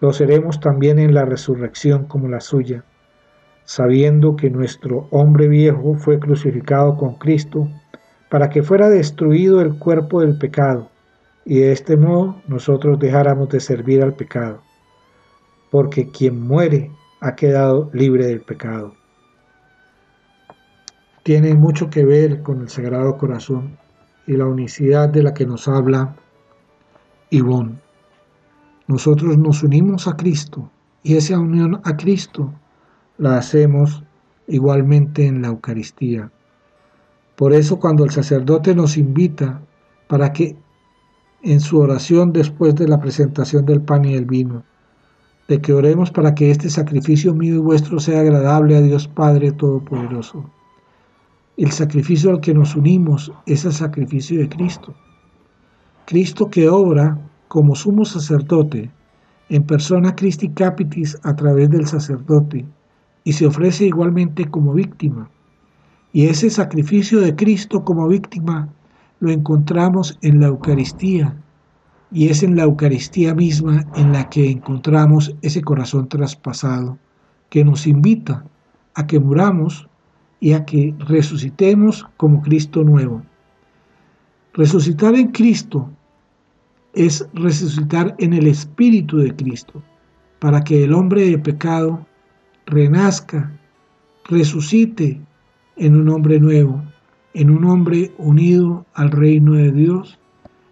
lo 0.00 0.12
seremos 0.12 0.60
también 0.60 0.98
en 0.98 1.14
la 1.14 1.24
resurrección 1.24 2.06
como 2.06 2.28
la 2.28 2.40
suya, 2.40 2.84
sabiendo 3.64 4.36
que 4.36 4.50
nuestro 4.50 5.06
hombre 5.10 5.48
viejo 5.48 5.94
fue 5.94 6.18
crucificado 6.18 6.96
con 6.96 7.14
Cristo, 7.14 7.68
para 8.28 8.50
que 8.50 8.62
fuera 8.62 8.88
destruido 8.88 9.60
el 9.60 9.78
cuerpo 9.78 10.20
del 10.20 10.38
pecado, 10.38 10.88
y 11.44 11.60
de 11.60 11.72
este 11.72 11.96
modo 11.96 12.40
nosotros 12.48 12.98
dejáramos 12.98 13.48
de 13.50 13.60
servir 13.60 14.02
al 14.02 14.14
pecado, 14.14 14.62
porque 15.70 16.08
quien 16.08 16.40
muere 16.40 16.90
ha 17.20 17.34
quedado 17.34 17.90
libre 17.92 18.26
del 18.26 18.40
pecado. 18.40 18.94
Tiene 21.22 21.54
mucho 21.54 21.88
que 21.88 22.04
ver 22.04 22.42
con 22.42 22.62
el 22.62 22.68
Sagrado 22.68 23.16
Corazón 23.16 23.78
y 24.26 24.36
la 24.36 24.46
unicidad 24.46 25.08
de 25.08 25.22
la 25.22 25.34
que 25.34 25.46
nos 25.46 25.68
habla 25.68 26.16
Ivón. 27.30 27.80
Nosotros 28.88 29.38
nos 29.38 29.62
unimos 29.62 30.08
a 30.08 30.16
Cristo 30.16 30.70
y 31.02 31.16
esa 31.16 31.38
unión 31.38 31.80
a 31.84 31.96
Cristo 31.96 32.52
la 33.18 33.38
hacemos 33.38 34.02
igualmente 34.46 35.26
en 35.26 35.42
la 35.42 35.48
Eucaristía. 35.48 36.30
Por 37.36 37.52
eso 37.52 37.78
cuando 37.78 38.04
el 38.04 38.10
sacerdote 38.10 38.74
nos 38.74 38.96
invita 38.96 39.60
para 40.06 40.32
que 40.32 40.56
en 41.42 41.60
su 41.60 41.78
oración 41.78 42.32
después 42.32 42.74
de 42.74 42.86
la 42.86 43.00
presentación 43.00 43.66
del 43.66 43.80
pan 43.80 44.04
y 44.04 44.14
el 44.14 44.26
vino, 44.26 44.62
de 45.48 45.60
que 45.60 45.72
oremos 45.72 46.10
para 46.10 46.34
que 46.34 46.50
este 46.50 46.70
sacrificio 46.70 47.34
mío 47.34 47.56
y 47.56 47.58
vuestro 47.58 47.98
sea 47.98 48.20
agradable 48.20 48.76
a 48.76 48.80
Dios 48.80 49.08
Padre 49.08 49.52
Todopoderoso. 49.52 50.48
El 51.56 51.72
sacrificio 51.72 52.30
al 52.30 52.40
que 52.40 52.54
nos 52.54 52.76
unimos 52.76 53.32
es 53.46 53.64
el 53.64 53.72
sacrificio 53.72 54.38
de 54.38 54.48
Cristo. 54.48 54.94
Cristo 56.06 56.48
que 56.48 56.68
obra 56.68 57.18
como 57.48 57.74
sumo 57.74 58.04
sacerdote 58.04 58.90
en 59.48 59.64
persona 59.64 60.14
Christi 60.14 60.48
Capitis 60.48 61.18
a 61.22 61.36
través 61.36 61.70
del 61.70 61.86
sacerdote 61.86 62.64
y 63.24 63.32
se 63.32 63.46
ofrece 63.46 63.86
igualmente 63.86 64.50
como 64.50 64.74
víctima 64.74 65.30
y 66.12 66.26
ese 66.26 66.50
sacrificio 66.50 67.20
de 67.20 67.34
Cristo 67.34 67.84
como 67.84 68.06
víctima 68.06 68.68
lo 69.20 69.30
encontramos 69.30 70.18
en 70.20 70.40
la 70.40 70.48
Eucaristía. 70.48 71.34
Y 72.10 72.28
es 72.28 72.42
en 72.42 72.56
la 72.56 72.64
Eucaristía 72.64 73.34
misma 73.34 73.86
en 73.94 74.12
la 74.12 74.28
que 74.28 74.50
encontramos 74.50 75.34
ese 75.40 75.62
corazón 75.62 76.08
traspasado 76.08 76.98
que 77.48 77.64
nos 77.64 77.86
invita 77.86 78.44
a 78.94 79.06
que 79.06 79.18
muramos 79.18 79.88
y 80.40 80.52
a 80.52 80.66
que 80.66 80.94
resucitemos 80.98 82.06
como 82.18 82.42
Cristo 82.42 82.84
nuevo. 82.84 83.22
Resucitar 84.52 85.14
en 85.14 85.28
Cristo 85.28 85.88
es 86.92 87.26
resucitar 87.32 88.14
en 88.18 88.34
el 88.34 88.46
Espíritu 88.46 89.16
de 89.16 89.34
Cristo, 89.34 89.82
para 90.40 90.62
que 90.62 90.84
el 90.84 90.92
hombre 90.92 91.30
de 91.30 91.38
pecado 91.38 92.06
renazca, 92.66 93.50
resucite 94.24 95.20
en 95.76 95.96
un 95.96 96.08
hombre 96.08 96.38
nuevo, 96.40 96.82
en 97.34 97.50
un 97.50 97.64
hombre 97.64 98.12
unido 98.18 98.86
al 98.94 99.10
reino 99.10 99.54
de 99.54 99.72
Dios, 99.72 100.18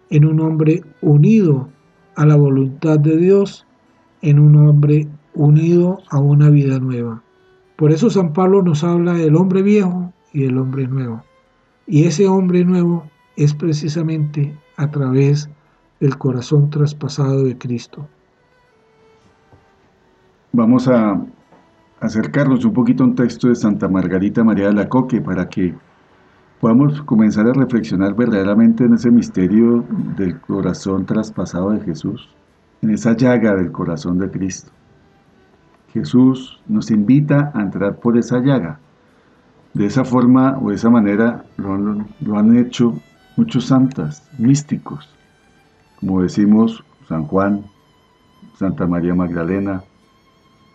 en 0.09 0.25
un 0.25 0.39
hombre 0.39 0.83
unido 1.01 1.69
a 2.15 2.25
la 2.25 2.35
voluntad 2.35 2.99
de 2.99 3.17
Dios, 3.17 3.65
en 4.21 4.39
un 4.39 4.55
hombre 4.55 5.07
unido 5.33 5.99
a 6.09 6.19
una 6.19 6.49
vida 6.49 6.79
nueva. 6.79 7.23
Por 7.75 7.91
eso 7.91 8.09
San 8.09 8.33
Pablo 8.33 8.61
nos 8.61 8.83
habla 8.83 9.13
del 9.13 9.35
hombre 9.35 9.61
viejo 9.61 10.13
y 10.33 10.43
del 10.43 10.57
hombre 10.57 10.87
nuevo. 10.87 11.23
Y 11.87 12.03
ese 12.03 12.27
hombre 12.27 12.63
nuevo 12.63 13.09
es 13.37 13.53
precisamente 13.53 14.55
a 14.77 14.91
través 14.91 15.49
del 15.99 16.17
corazón 16.17 16.69
traspasado 16.69 17.43
de 17.43 17.57
Cristo. 17.57 18.07
Vamos 20.51 20.87
a 20.87 21.21
acercarnos 22.01 22.65
un 22.65 22.73
poquito 22.73 23.03
a 23.03 23.07
un 23.07 23.15
texto 23.15 23.47
de 23.47 23.55
Santa 23.55 23.87
Margarita 23.87 24.43
María 24.43 24.67
de 24.67 24.73
la 24.73 24.89
Coque 24.89 25.21
para 25.21 25.47
que 25.47 25.75
podamos 26.59 26.99
comenzar 27.03 27.47
a 27.47 27.53
reflexionar 27.53 28.15
verdaderamente 28.15 28.83
en 28.83 28.95
ese 28.95 29.11
misterio 29.11 29.85
del 30.17 30.39
corazón 30.41 31.05
traspasado 31.05 31.69
de 31.69 31.81
Jesús, 31.81 32.27
en 32.81 32.89
esa 32.89 33.15
llaga 33.15 33.55
del 33.55 33.71
corazón 33.71 34.17
de 34.17 34.31
Cristo. 34.31 34.71
Jesús 35.93 36.59
nos 36.67 36.89
invita 36.89 37.51
a 37.53 37.61
entrar 37.61 37.97
por 37.97 38.17
esa 38.17 38.39
llaga. 38.39 38.79
De 39.73 39.85
esa 39.85 40.03
forma 40.03 40.57
o 40.59 40.69
de 40.69 40.75
esa 40.75 40.89
manera 40.89 41.45
lo 41.57 42.37
han, 42.37 42.57
hecho 42.57 42.99
muchos 43.37 43.65
santas, 43.65 44.27
místicos, 44.39 45.07
como 45.99 46.23
decimos 46.23 46.83
San 47.07 47.25
Juan, 47.25 47.63
Santa 48.57 48.87
María 48.87 49.13
Magdalena, 49.13 49.83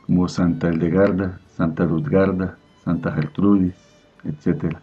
como 0.07 0.29
Santa 0.29 0.69
Eldegarda, 0.69 1.41
Santa 1.57 1.85
Luzgarda, 1.85 2.57
Santa 2.85 3.13
Gertrudis, 3.13 3.75
etc. 4.25 4.77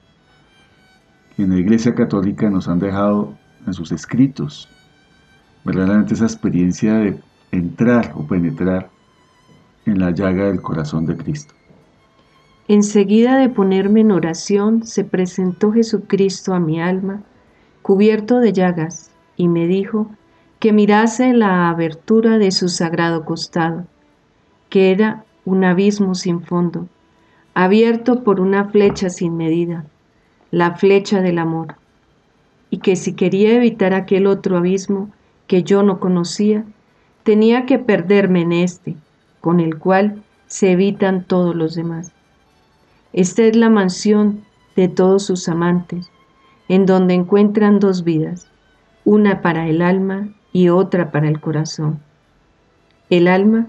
en 1.37 1.49
la 1.49 1.57
Iglesia 1.57 1.95
Católica 1.95 2.49
nos 2.49 2.67
han 2.67 2.79
dejado 2.79 3.33
en 3.65 3.73
sus 3.73 3.91
escritos 3.91 4.69
verdaderamente 5.63 6.13
esa 6.13 6.25
experiencia 6.25 6.95
de 6.95 7.19
entrar 7.51 8.11
o 8.15 8.27
penetrar 8.27 8.89
en 9.85 9.99
la 9.99 10.11
llaga 10.11 10.47
del 10.47 10.61
corazón 10.61 11.05
de 11.05 11.15
Cristo. 11.15 11.53
Enseguida 12.67 13.37
de 13.37 13.49
ponerme 13.49 14.01
en 14.01 14.11
oración, 14.11 14.85
se 14.85 15.03
presentó 15.03 15.71
Jesucristo 15.73 16.53
a 16.53 16.59
mi 16.59 16.81
alma, 16.81 17.21
cubierto 17.81 18.39
de 18.39 18.53
llagas, 18.53 19.11
y 19.35 19.49
me 19.49 19.67
dijo 19.67 20.09
que 20.59 20.71
mirase 20.71 21.33
la 21.33 21.69
abertura 21.69 22.37
de 22.37 22.51
su 22.51 22.69
sagrado 22.69 23.25
costado, 23.25 23.85
que 24.73 24.89
era 24.89 25.23
un 25.45 25.63
abismo 25.65 26.15
sin 26.15 26.41
fondo, 26.41 26.87
abierto 27.53 28.23
por 28.23 28.39
una 28.39 28.69
flecha 28.69 29.11
sin 29.11 29.37
medida, 29.37 29.85
la 30.49 30.77
flecha 30.77 31.21
del 31.21 31.37
amor, 31.37 31.75
y 32.71 32.79
que 32.79 32.95
si 32.95 33.13
quería 33.13 33.53
evitar 33.53 33.93
aquel 33.93 34.25
otro 34.25 34.57
abismo 34.57 35.11
que 35.45 35.61
yo 35.61 35.83
no 35.83 35.99
conocía, 35.99 36.65
tenía 37.21 37.67
que 37.67 37.77
perderme 37.77 38.41
en 38.41 38.51
este, 38.51 38.95
con 39.41 39.59
el 39.59 39.77
cual 39.77 40.23
se 40.47 40.71
evitan 40.71 41.23
todos 41.23 41.55
los 41.55 41.75
demás. 41.75 42.11
Esta 43.13 43.43
es 43.43 43.55
la 43.55 43.69
mansión 43.69 44.41
de 44.75 44.87
todos 44.87 45.23
sus 45.23 45.47
amantes, 45.49 46.09
en 46.67 46.87
donde 46.87 47.13
encuentran 47.13 47.79
dos 47.79 48.03
vidas, 48.03 48.47
una 49.05 49.43
para 49.43 49.67
el 49.67 49.83
alma 49.83 50.29
y 50.51 50.69
otra 50.69 51.11
para 51.11 51.27
el 51.27 51.39
corazón. 51.39 51.99
El 53.11 53.27
alma 53.27 53.67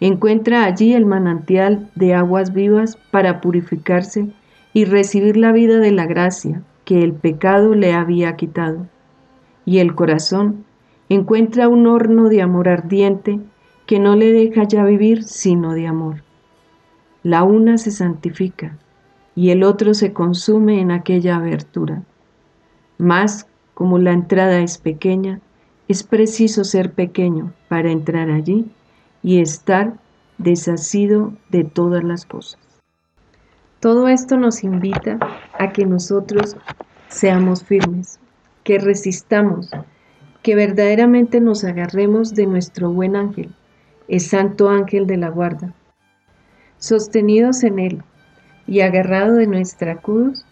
encuentra 0.00 0.64
allí 0.64 0.94
el 0.94 1.04
manantial 1.04 1.90
de 1.94 2.14
aguas 2.14 2.52
vivas 2.54 2.96
para 3.10 3.40
purificarse 3.40 4.28
y 4.72 4.86
recibir 4.86 5.36
la 5.36 5.52
vida 5.52 5.78
de 5.78 5.92
la 5.92 6.06
gracia 6.06 6.62
que 6.84 7.04
el 7.04 7.12
pecado 7.12 7.74
le 7.74 7.92
había 7.92 8.36
quitado. 8.36 8.86
Y 9.66 9.78
el 9.78 9.94
corazón 9.94 10.64
encuentra 11.08 11.68
un 11.68 11.86
horno 11.86 12.28
de 12.28 12.40
amor 12.40 12.68
ardiente 12.68 13.40
que 13.86 13.98
no 13.98 14.16
le 14.16 14.32
deja 14.32 14.64
ya 14.64 14.84
vivir 14.84 15.22
sino 15.22 15.74
de 15.74 15.86
amor. 15.86 16.22
La 17.22 17.42
una 17.42 17.76
se 17.76 17.90
santifica 17.90 18.78
y 19.34 19.50
el 19.50 19.62
otro 19.62 19.92
se 19.92 20.12
consume 20.12 20.80
en 20.80 20.90
aquella 20.90 21.36
abertura. 21.36 22.02
Mas, 22.96 23.46
como 23.74 23.98
la 23.98 24.12
entrada 24.12 24.60
es 24.60 24.78
pequeña, 24.78 25.40
es 25.88 26.02
preciso 26.02 26.64
ser 26.64 26.92
pequeño 26.92 27.52
para 27.68 27.90
entrar 27.90 28.30
allí 28.30 28.70
y 29.22 29.40
estar 29.40 29.94
desasido 30.38 31.32
de 31.50 31.64
todas 31.64 32.02
las 32.02 32.24
cosas. 32.24 32.60
Todo 33.80 34.08
esto 34.08 34.36
nos 34.36 34.62
invita 34.64 35.18
a 35.58 35.72
que 35.72 35.86
nosotros 35.86 36.56
seamos 37.08 37.64
firmes, 37.64 38.20
que 38.64 38.78
resistamos, 38.78 39.70
que 40.42 40.54
verdaderamente 40.54 41.40
nos 41.40 41.64
agarremos 41.64 42.34
de 42.34 42.46
nuestro 42.46 42.90
buen 42.92 43.16
ángel, 43.16 43.54
el 44.08 44.20
santo 44.20 44.68
ángel 44.68 45.06
de 45.06 45.16
la 45.16 45.28
guarda. 45.28 45.74
Sostenidos 46.78 47.62
en 47.62 47.78
él 47.78 48.02
y 48.66 48.80
agarrado 48.80 49.34
de 49.34 49.46
nuestra 49.46 49.96
cruz, 49.96 50.44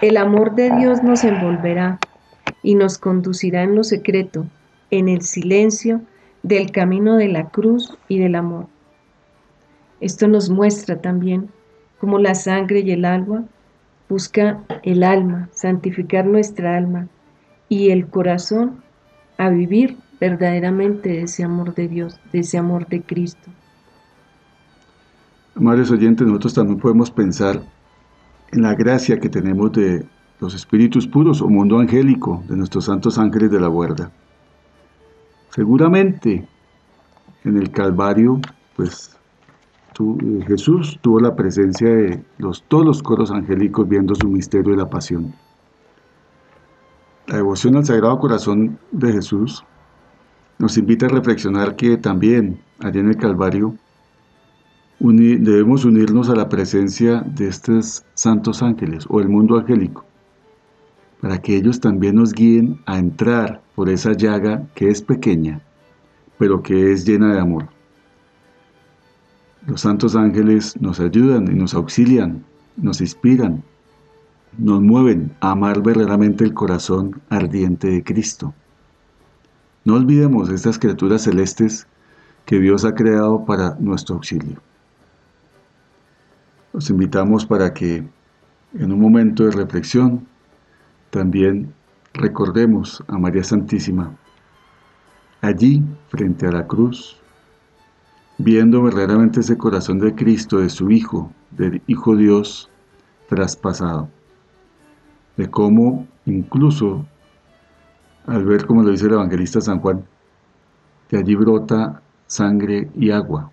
el 0.00 0.16
amor 0.16 0.54
de 0.54 0.70
Dios 0.70 1.02
nos 1.02 1.24
envolverá 1.24 1.98
y 2.62 2.74
nos 2.74 2.98
conducirá 2.98 3.62
en 3.62 3.74
lo 3.74 3.84
secreto, 3.84 4.46
en 4.90 5.08
el 5.08 5.22
silencio 5.22 6.02
del 6.42 6.70
camino 6.70 7.16
de 7.16 7.28
la 7.28 7.48
cruz 7.48 7.96
y 8.08 8.18
del 8.18 8.34
amor. 8.34 8.66
Esto 10.00 10.26
nos 10.26 10.50
muestra 10.50 11.00
también 11.00 11.48
cómo 12.00 12.18
la 12.18 12.34
sangre 12.34 12.80
y 12.80 12.90
el 12.90 13.04
agua 13.04 13.44
busca 14.08 14.62
el 14.82 15.04
alma, 15.04 15.48
santificar 15.52 16.26
nuestra 16.26 16.76
alma 16.76 17.08
y 17.68 17.90
el 17.90 18.06
corazón 18.06 18.82
a 19.38 19.48
vivir 19.48 19.96
verdaderamente 20.20 21.22
ese 21.22 21.44
amor 21.44 21.74
de 21.74 21.88
Dios, 21.88 22.20
de 22.32 22.40
ese 22.40 22.58
amor 22.58 22.86
de 22.88 23.02
Cristo. 23.02 23.50
Amables 25.54 25.90
oyentes, 25.90 26.26
nosotros 26.26 26.54
también 26.54 26.78
podemos 26.78 27.10
pensar 27.10 27.62
en 28.52 28.62
la 28.62 28.74
gracia 28.74 29.18
que 29.18 29.28
tenemos 29.28 29.72
de 29.72 30.04
los 30.40 30.54
espíritus 30.54 31.06
puros 31.06 31.40
o 31.40 31.48
mundo 31.48 31.78
angélico, 31.78 32.42
de 32.48 32.56
nuestros 32.56 32.86
santos 32.86 33.18
ángeles 33.18 33.50
de 33.50 33.60
la 33.60 33.68
guarda. 33.68 34.10
Seguramente 35.54 36.46
en 37.44 37.56
el 37.58 37.70
Calvario, 37.70 38.40
pues 38.74 39.18
eh, 40.00 40.44
Jesús 40.46 40.98
tuvo 41.02 41.20
la 41.20 41.36
presencia 41.36 41.88
de 41.88 42.24
todos 42.68 42.86
los 42.86 43.02
coros 43.02 43.30
angélicos 43.30 43.86
viendo 43.86 44.14
su 44.14 44.28
misterio 44.28 44.72
de 44.72 44.78
la 44.78 44.88
pasión. 44.88 45.34
La 47.26 47.36
devoción 47.36 47.76
al 47.76 47.84
Sagrado 47.84 48.18
Corazón 48.18 48.78
de 48.92 49.12
Jesús 49.12 49.62
nos 50.58 50.78
invita 50.78 51.06
a 51.06 51.10
reflexionar 51.10 51.76
que 51.76 51.98
también 51.98 52.58
allá 52.80 53.00
en 53.00 53.08
el 53.08 53.16
Calvario 53.16 53.74
debemos 55.00 55.84
unirnos 55.84 56.30
a 56.30 56.34
la 56.34 56.48
presencia 56.48 57.20
de 57.26 57.48
estos 57.48 58.04
santos 58.14 58.62
ángeles 58.62 59.04
o 59.08 59.20
el 59.20 59.28
mundo 59.28 59.58
angélico, 59.58 60.04
para 61.22 61.40
que 61.40 61.56
ellos 61.56 61.78
también 61.78 62.16
nos 62.16 62.32
guíen 62.32 62.80
a 62.84 62.98
entrar 62.98 63.62
por 63.76 63.88
esa 63.88 64.12
llaga 64.12 64.66
que 64.74 64.90
es 64.90 65.00
pequeña, 65.00 65.62
pero 66.36 66.64
que 66.64 66.90
es 66.90 67.06
llena 67.06 67.32
de 67.32 67.38
amor. 67.38 67.68
Los 69.64 69.82
santos 69.82 70.16
ángeles 70.16 70.76
nos 70.80 70.98
ayudan 70.98 71.46
y 71.46 71.54
nos 71.54 71.74
auxilian, 71.74 72.44
nos 72.76 73.00
inspiran, 73.00 73.62
nos 74.58 74.82
mueven 74.82 75.32
a 75.38 75.52
amar 75.52 75.80
verdaderamente 75.80 76.42
el 76.42 76.54
corazón 76.54 77.22
ardiente 77.30 77.88
de 77.88 78.02
Cristo. 78.02 78.52
No 79.84 79.94
olvidemos 79.94 80.48
estas 80.48 80.76
criaturas 80.76 81.22
celestes 81.22 81.86
que 82.46 82.58
Dios 82.58 82.84
ha 82.84 82.96
creado 82.96 83.44
para 83.44 83.76
nuestro 83.78 84.16
auxilio. 84.16 84.60
Los 86.72 86.90
invitamos 86.90 87.46
para 87.46 87.72
que 87.72 88.04
en 88.74 88.92
un 88.92 88.98
momento 88.98 89.44
de 89.44 89.52
reflexión 89.52 90.26
también 91.12 91.74
recordemos 92.14 93.04
a 93.06 93.18
María 93.18 93.44
Santísima, 93.44 94.16
allí 95.42 95.82
frente 96.08 96.46
a 96.46 96.52
la 96.52 96.66
cruz, 96.66 97.20
viendo 98.38 98.82
verdaderamente 98.82 99.40
ese 99.40 99.58
corazón 99.58 99.98
de 99.98 100.14
Cristo, 100.14 100.58
de 100.60 100.70
su 100.70 100.90
Hijo, 100.90 101.30
del 101.50 101.82
Hijo 101.86 102.16
Dios 102.16 102.70
traspasado, 103.28 104.08
de 105.36 105.50
cómo 105.50 106.06
incluso 106.24 107.04
al 108.26 108.46
ver, 108.46 108.64
como 108.64 108.82
lo 108.82 108.90
dice 108.90 109.04
el 109.04 109.12
evangelista 109.12 109.60
San 109.60 109.80
Juan, 109.80 110.06
que 111.08 111.18
allí 111.18 111.34
brota 111.34 112.00
sangre 112.26 112.90
y 112.94 113.10
agua. 113.10 113.50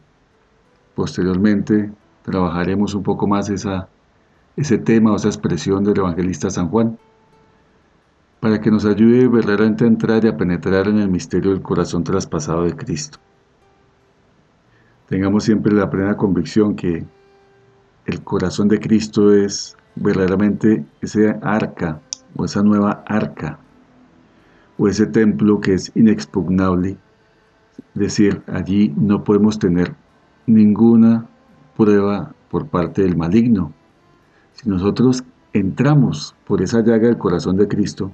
Posteriormente 0.96 1.92
trabajaremos 2.24 2.94
un 2.94 3.04
poco 3.04 3.28
más 3.28 3.50
esa, 3.50 3.90
ese 4.56 4.78
tema 4.78 5.12
o 5.12 5.18
esa 5.18 5.28
expresión 5.28 5.84
del 5.84 5.98
evangelista 5.98 6.50
San 6.50 6.70
Juan, 6.70 6.98
para 8.40 8.62
que 8.62 8.72
nos 8.72 8.86
ayude 8.86 9.28
verdaderamente 9.28 9.84
a 9.84 9.88
entrar 9.88 10.24
y 10.24 10.30
a 10.30 10.38
penetrar 10.38 10.88
en 10.88 11.00
el 11.00 11.10
misterio 11.10 11.52
del 11.52 11.62
corazón 11.62 12.04
traspasado 12.04 12.64
de 12.64 12.76
Cristo. 12.76 13.20
Tengamos 15.08 15.44
siempre 15.44 15.74
la 15.74 15.90
plena 15.90 16.16
convicción 16.16 16.76
que 16.76 17.06
el 18.06 18.24
corazón 18.24 18.68
de 18.68 18.80
Cristo 18.80 19.34
es 19.34 19.76
verdaderamente 19.96 20.86
ese 21.02 21.38
arca 21.42 22.00
o 22.36 22.46
esa 22.46 22.64
nueva 22.64 23.04
arca 23.06 23.60
o 24.78 24.88
ese 24.88 25.06
templo 25.08 25.60
que 25.60 25.74
es 25.74 25.92
inexpugnable. 25.96 26.98
Es 27.96 28.02
decir, 28.02 28.42
allí 28.48 28.94
no 28.96 29.24
podemos 29.24 29.60
tener 29.60 29.96
ninguna 30.46 31.28
prueba 31.76 32.34
por 32.50 32.68
parte 32.68 33.02
del 33.02 33.18
maligno. 33.18 33.74
Si 34.54 34.70
nosotros 34.70 35.24
entramos 35.52 36.36
por 36.46 36.62
esa 36.62 36.80
llaga 36.80 37.08
del 37.08 37.18
corazón 37.18 37.58
de 37.58 37.68
Cristo 37.68 38.12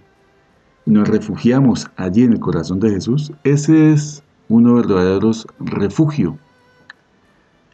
nos 0.86 1.08
refugiamos 1.08 1.88
allí 1.96 2.24
en 2.24 2.34
el 2.34 2.40
corazón 2.40 2.80
de 2.80 2.92
Jesús, 2.92 3.32
ese 3.44 3.92
es 3.92 4.24
uno 4.50 4.76
verdadero 4.76 5.32
refugio. 5.60 6.38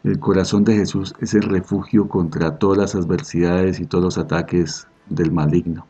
El 0.02 0.18
corazón 0.18 0.64
de 0.64 0.74
Jesús 0.74 1.14
es 1.20 1.34
el 1.34 1.42
refugio 1.42 2.08
contra 2.08 2.58
todas 2.58 2.78
las 2.78 2.94
adversidades 2.94 3.78
y 3.80 3.86
todos 3.86 4.02
los 4.02 4.18
ataques 4.18 4.88
del 5.08 5.30
maligno. 5.30 5.86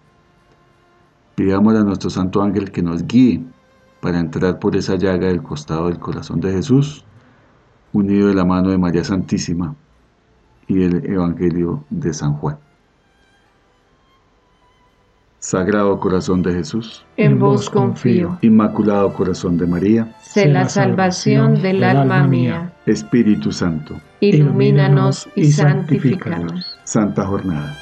Pidamos 1.37 1.75
a 1.77 1.85
nuestro 1.85 2.11
Santo 2.11 2.43
Ángel 2.43 2.73
que 2.73 2.83
nos 2.83 3.07
guíe 3.07 3.43
para 4.01 4.19
entrar 4.19 4.59
por 4.59 4.77
esa 4.77 4.97
llaga 4.97 5.29
del 5.29 5.43
costado 5.43 5.87
del 5.87 5.99
corazón 5.99 6.41
de 6.41 6.53
Jesús, 6.53 7.05
unido 7.93 8.29
de 8.29 8.35
la 8.35 8.45
mano 8.45 8.71
de 8.71 8.79
María 8.79 9.05
Santísima 9.05 9.75
y 10.67 10.83
el 10.83 11.07
Evangelio 11.07 11.85
de 11.89 12.13
San 12.13 12.35
Juan. 12.35 12.59
Sagrado 15.43 15.99
Corazón 15.99 16.41
de 16.43 16.55
Jesús, 16.55 17.05
en 17.17 17.41
vos 17.41 17.69
confío. 17.69 18.39
Inmaculado 18.43 19.13
Corazón 19.13 19.59
de 19.59 19.67
María, 19.67 20.15
sé 20.23 20.47
la 20.47 20.69
salvación 20.69 21.61
del 21.61 21.83
alma 21.83 22.23
mía. 22.29 22.73
Espíritu 22.87 23.51
Santo, 23.51 24.01
ilumínanos 24.21 25.29
y 25.35 25.51
santifícanos. 25.51 26.79
Santa 26.85 27.27
Jornada. 27.27 27.77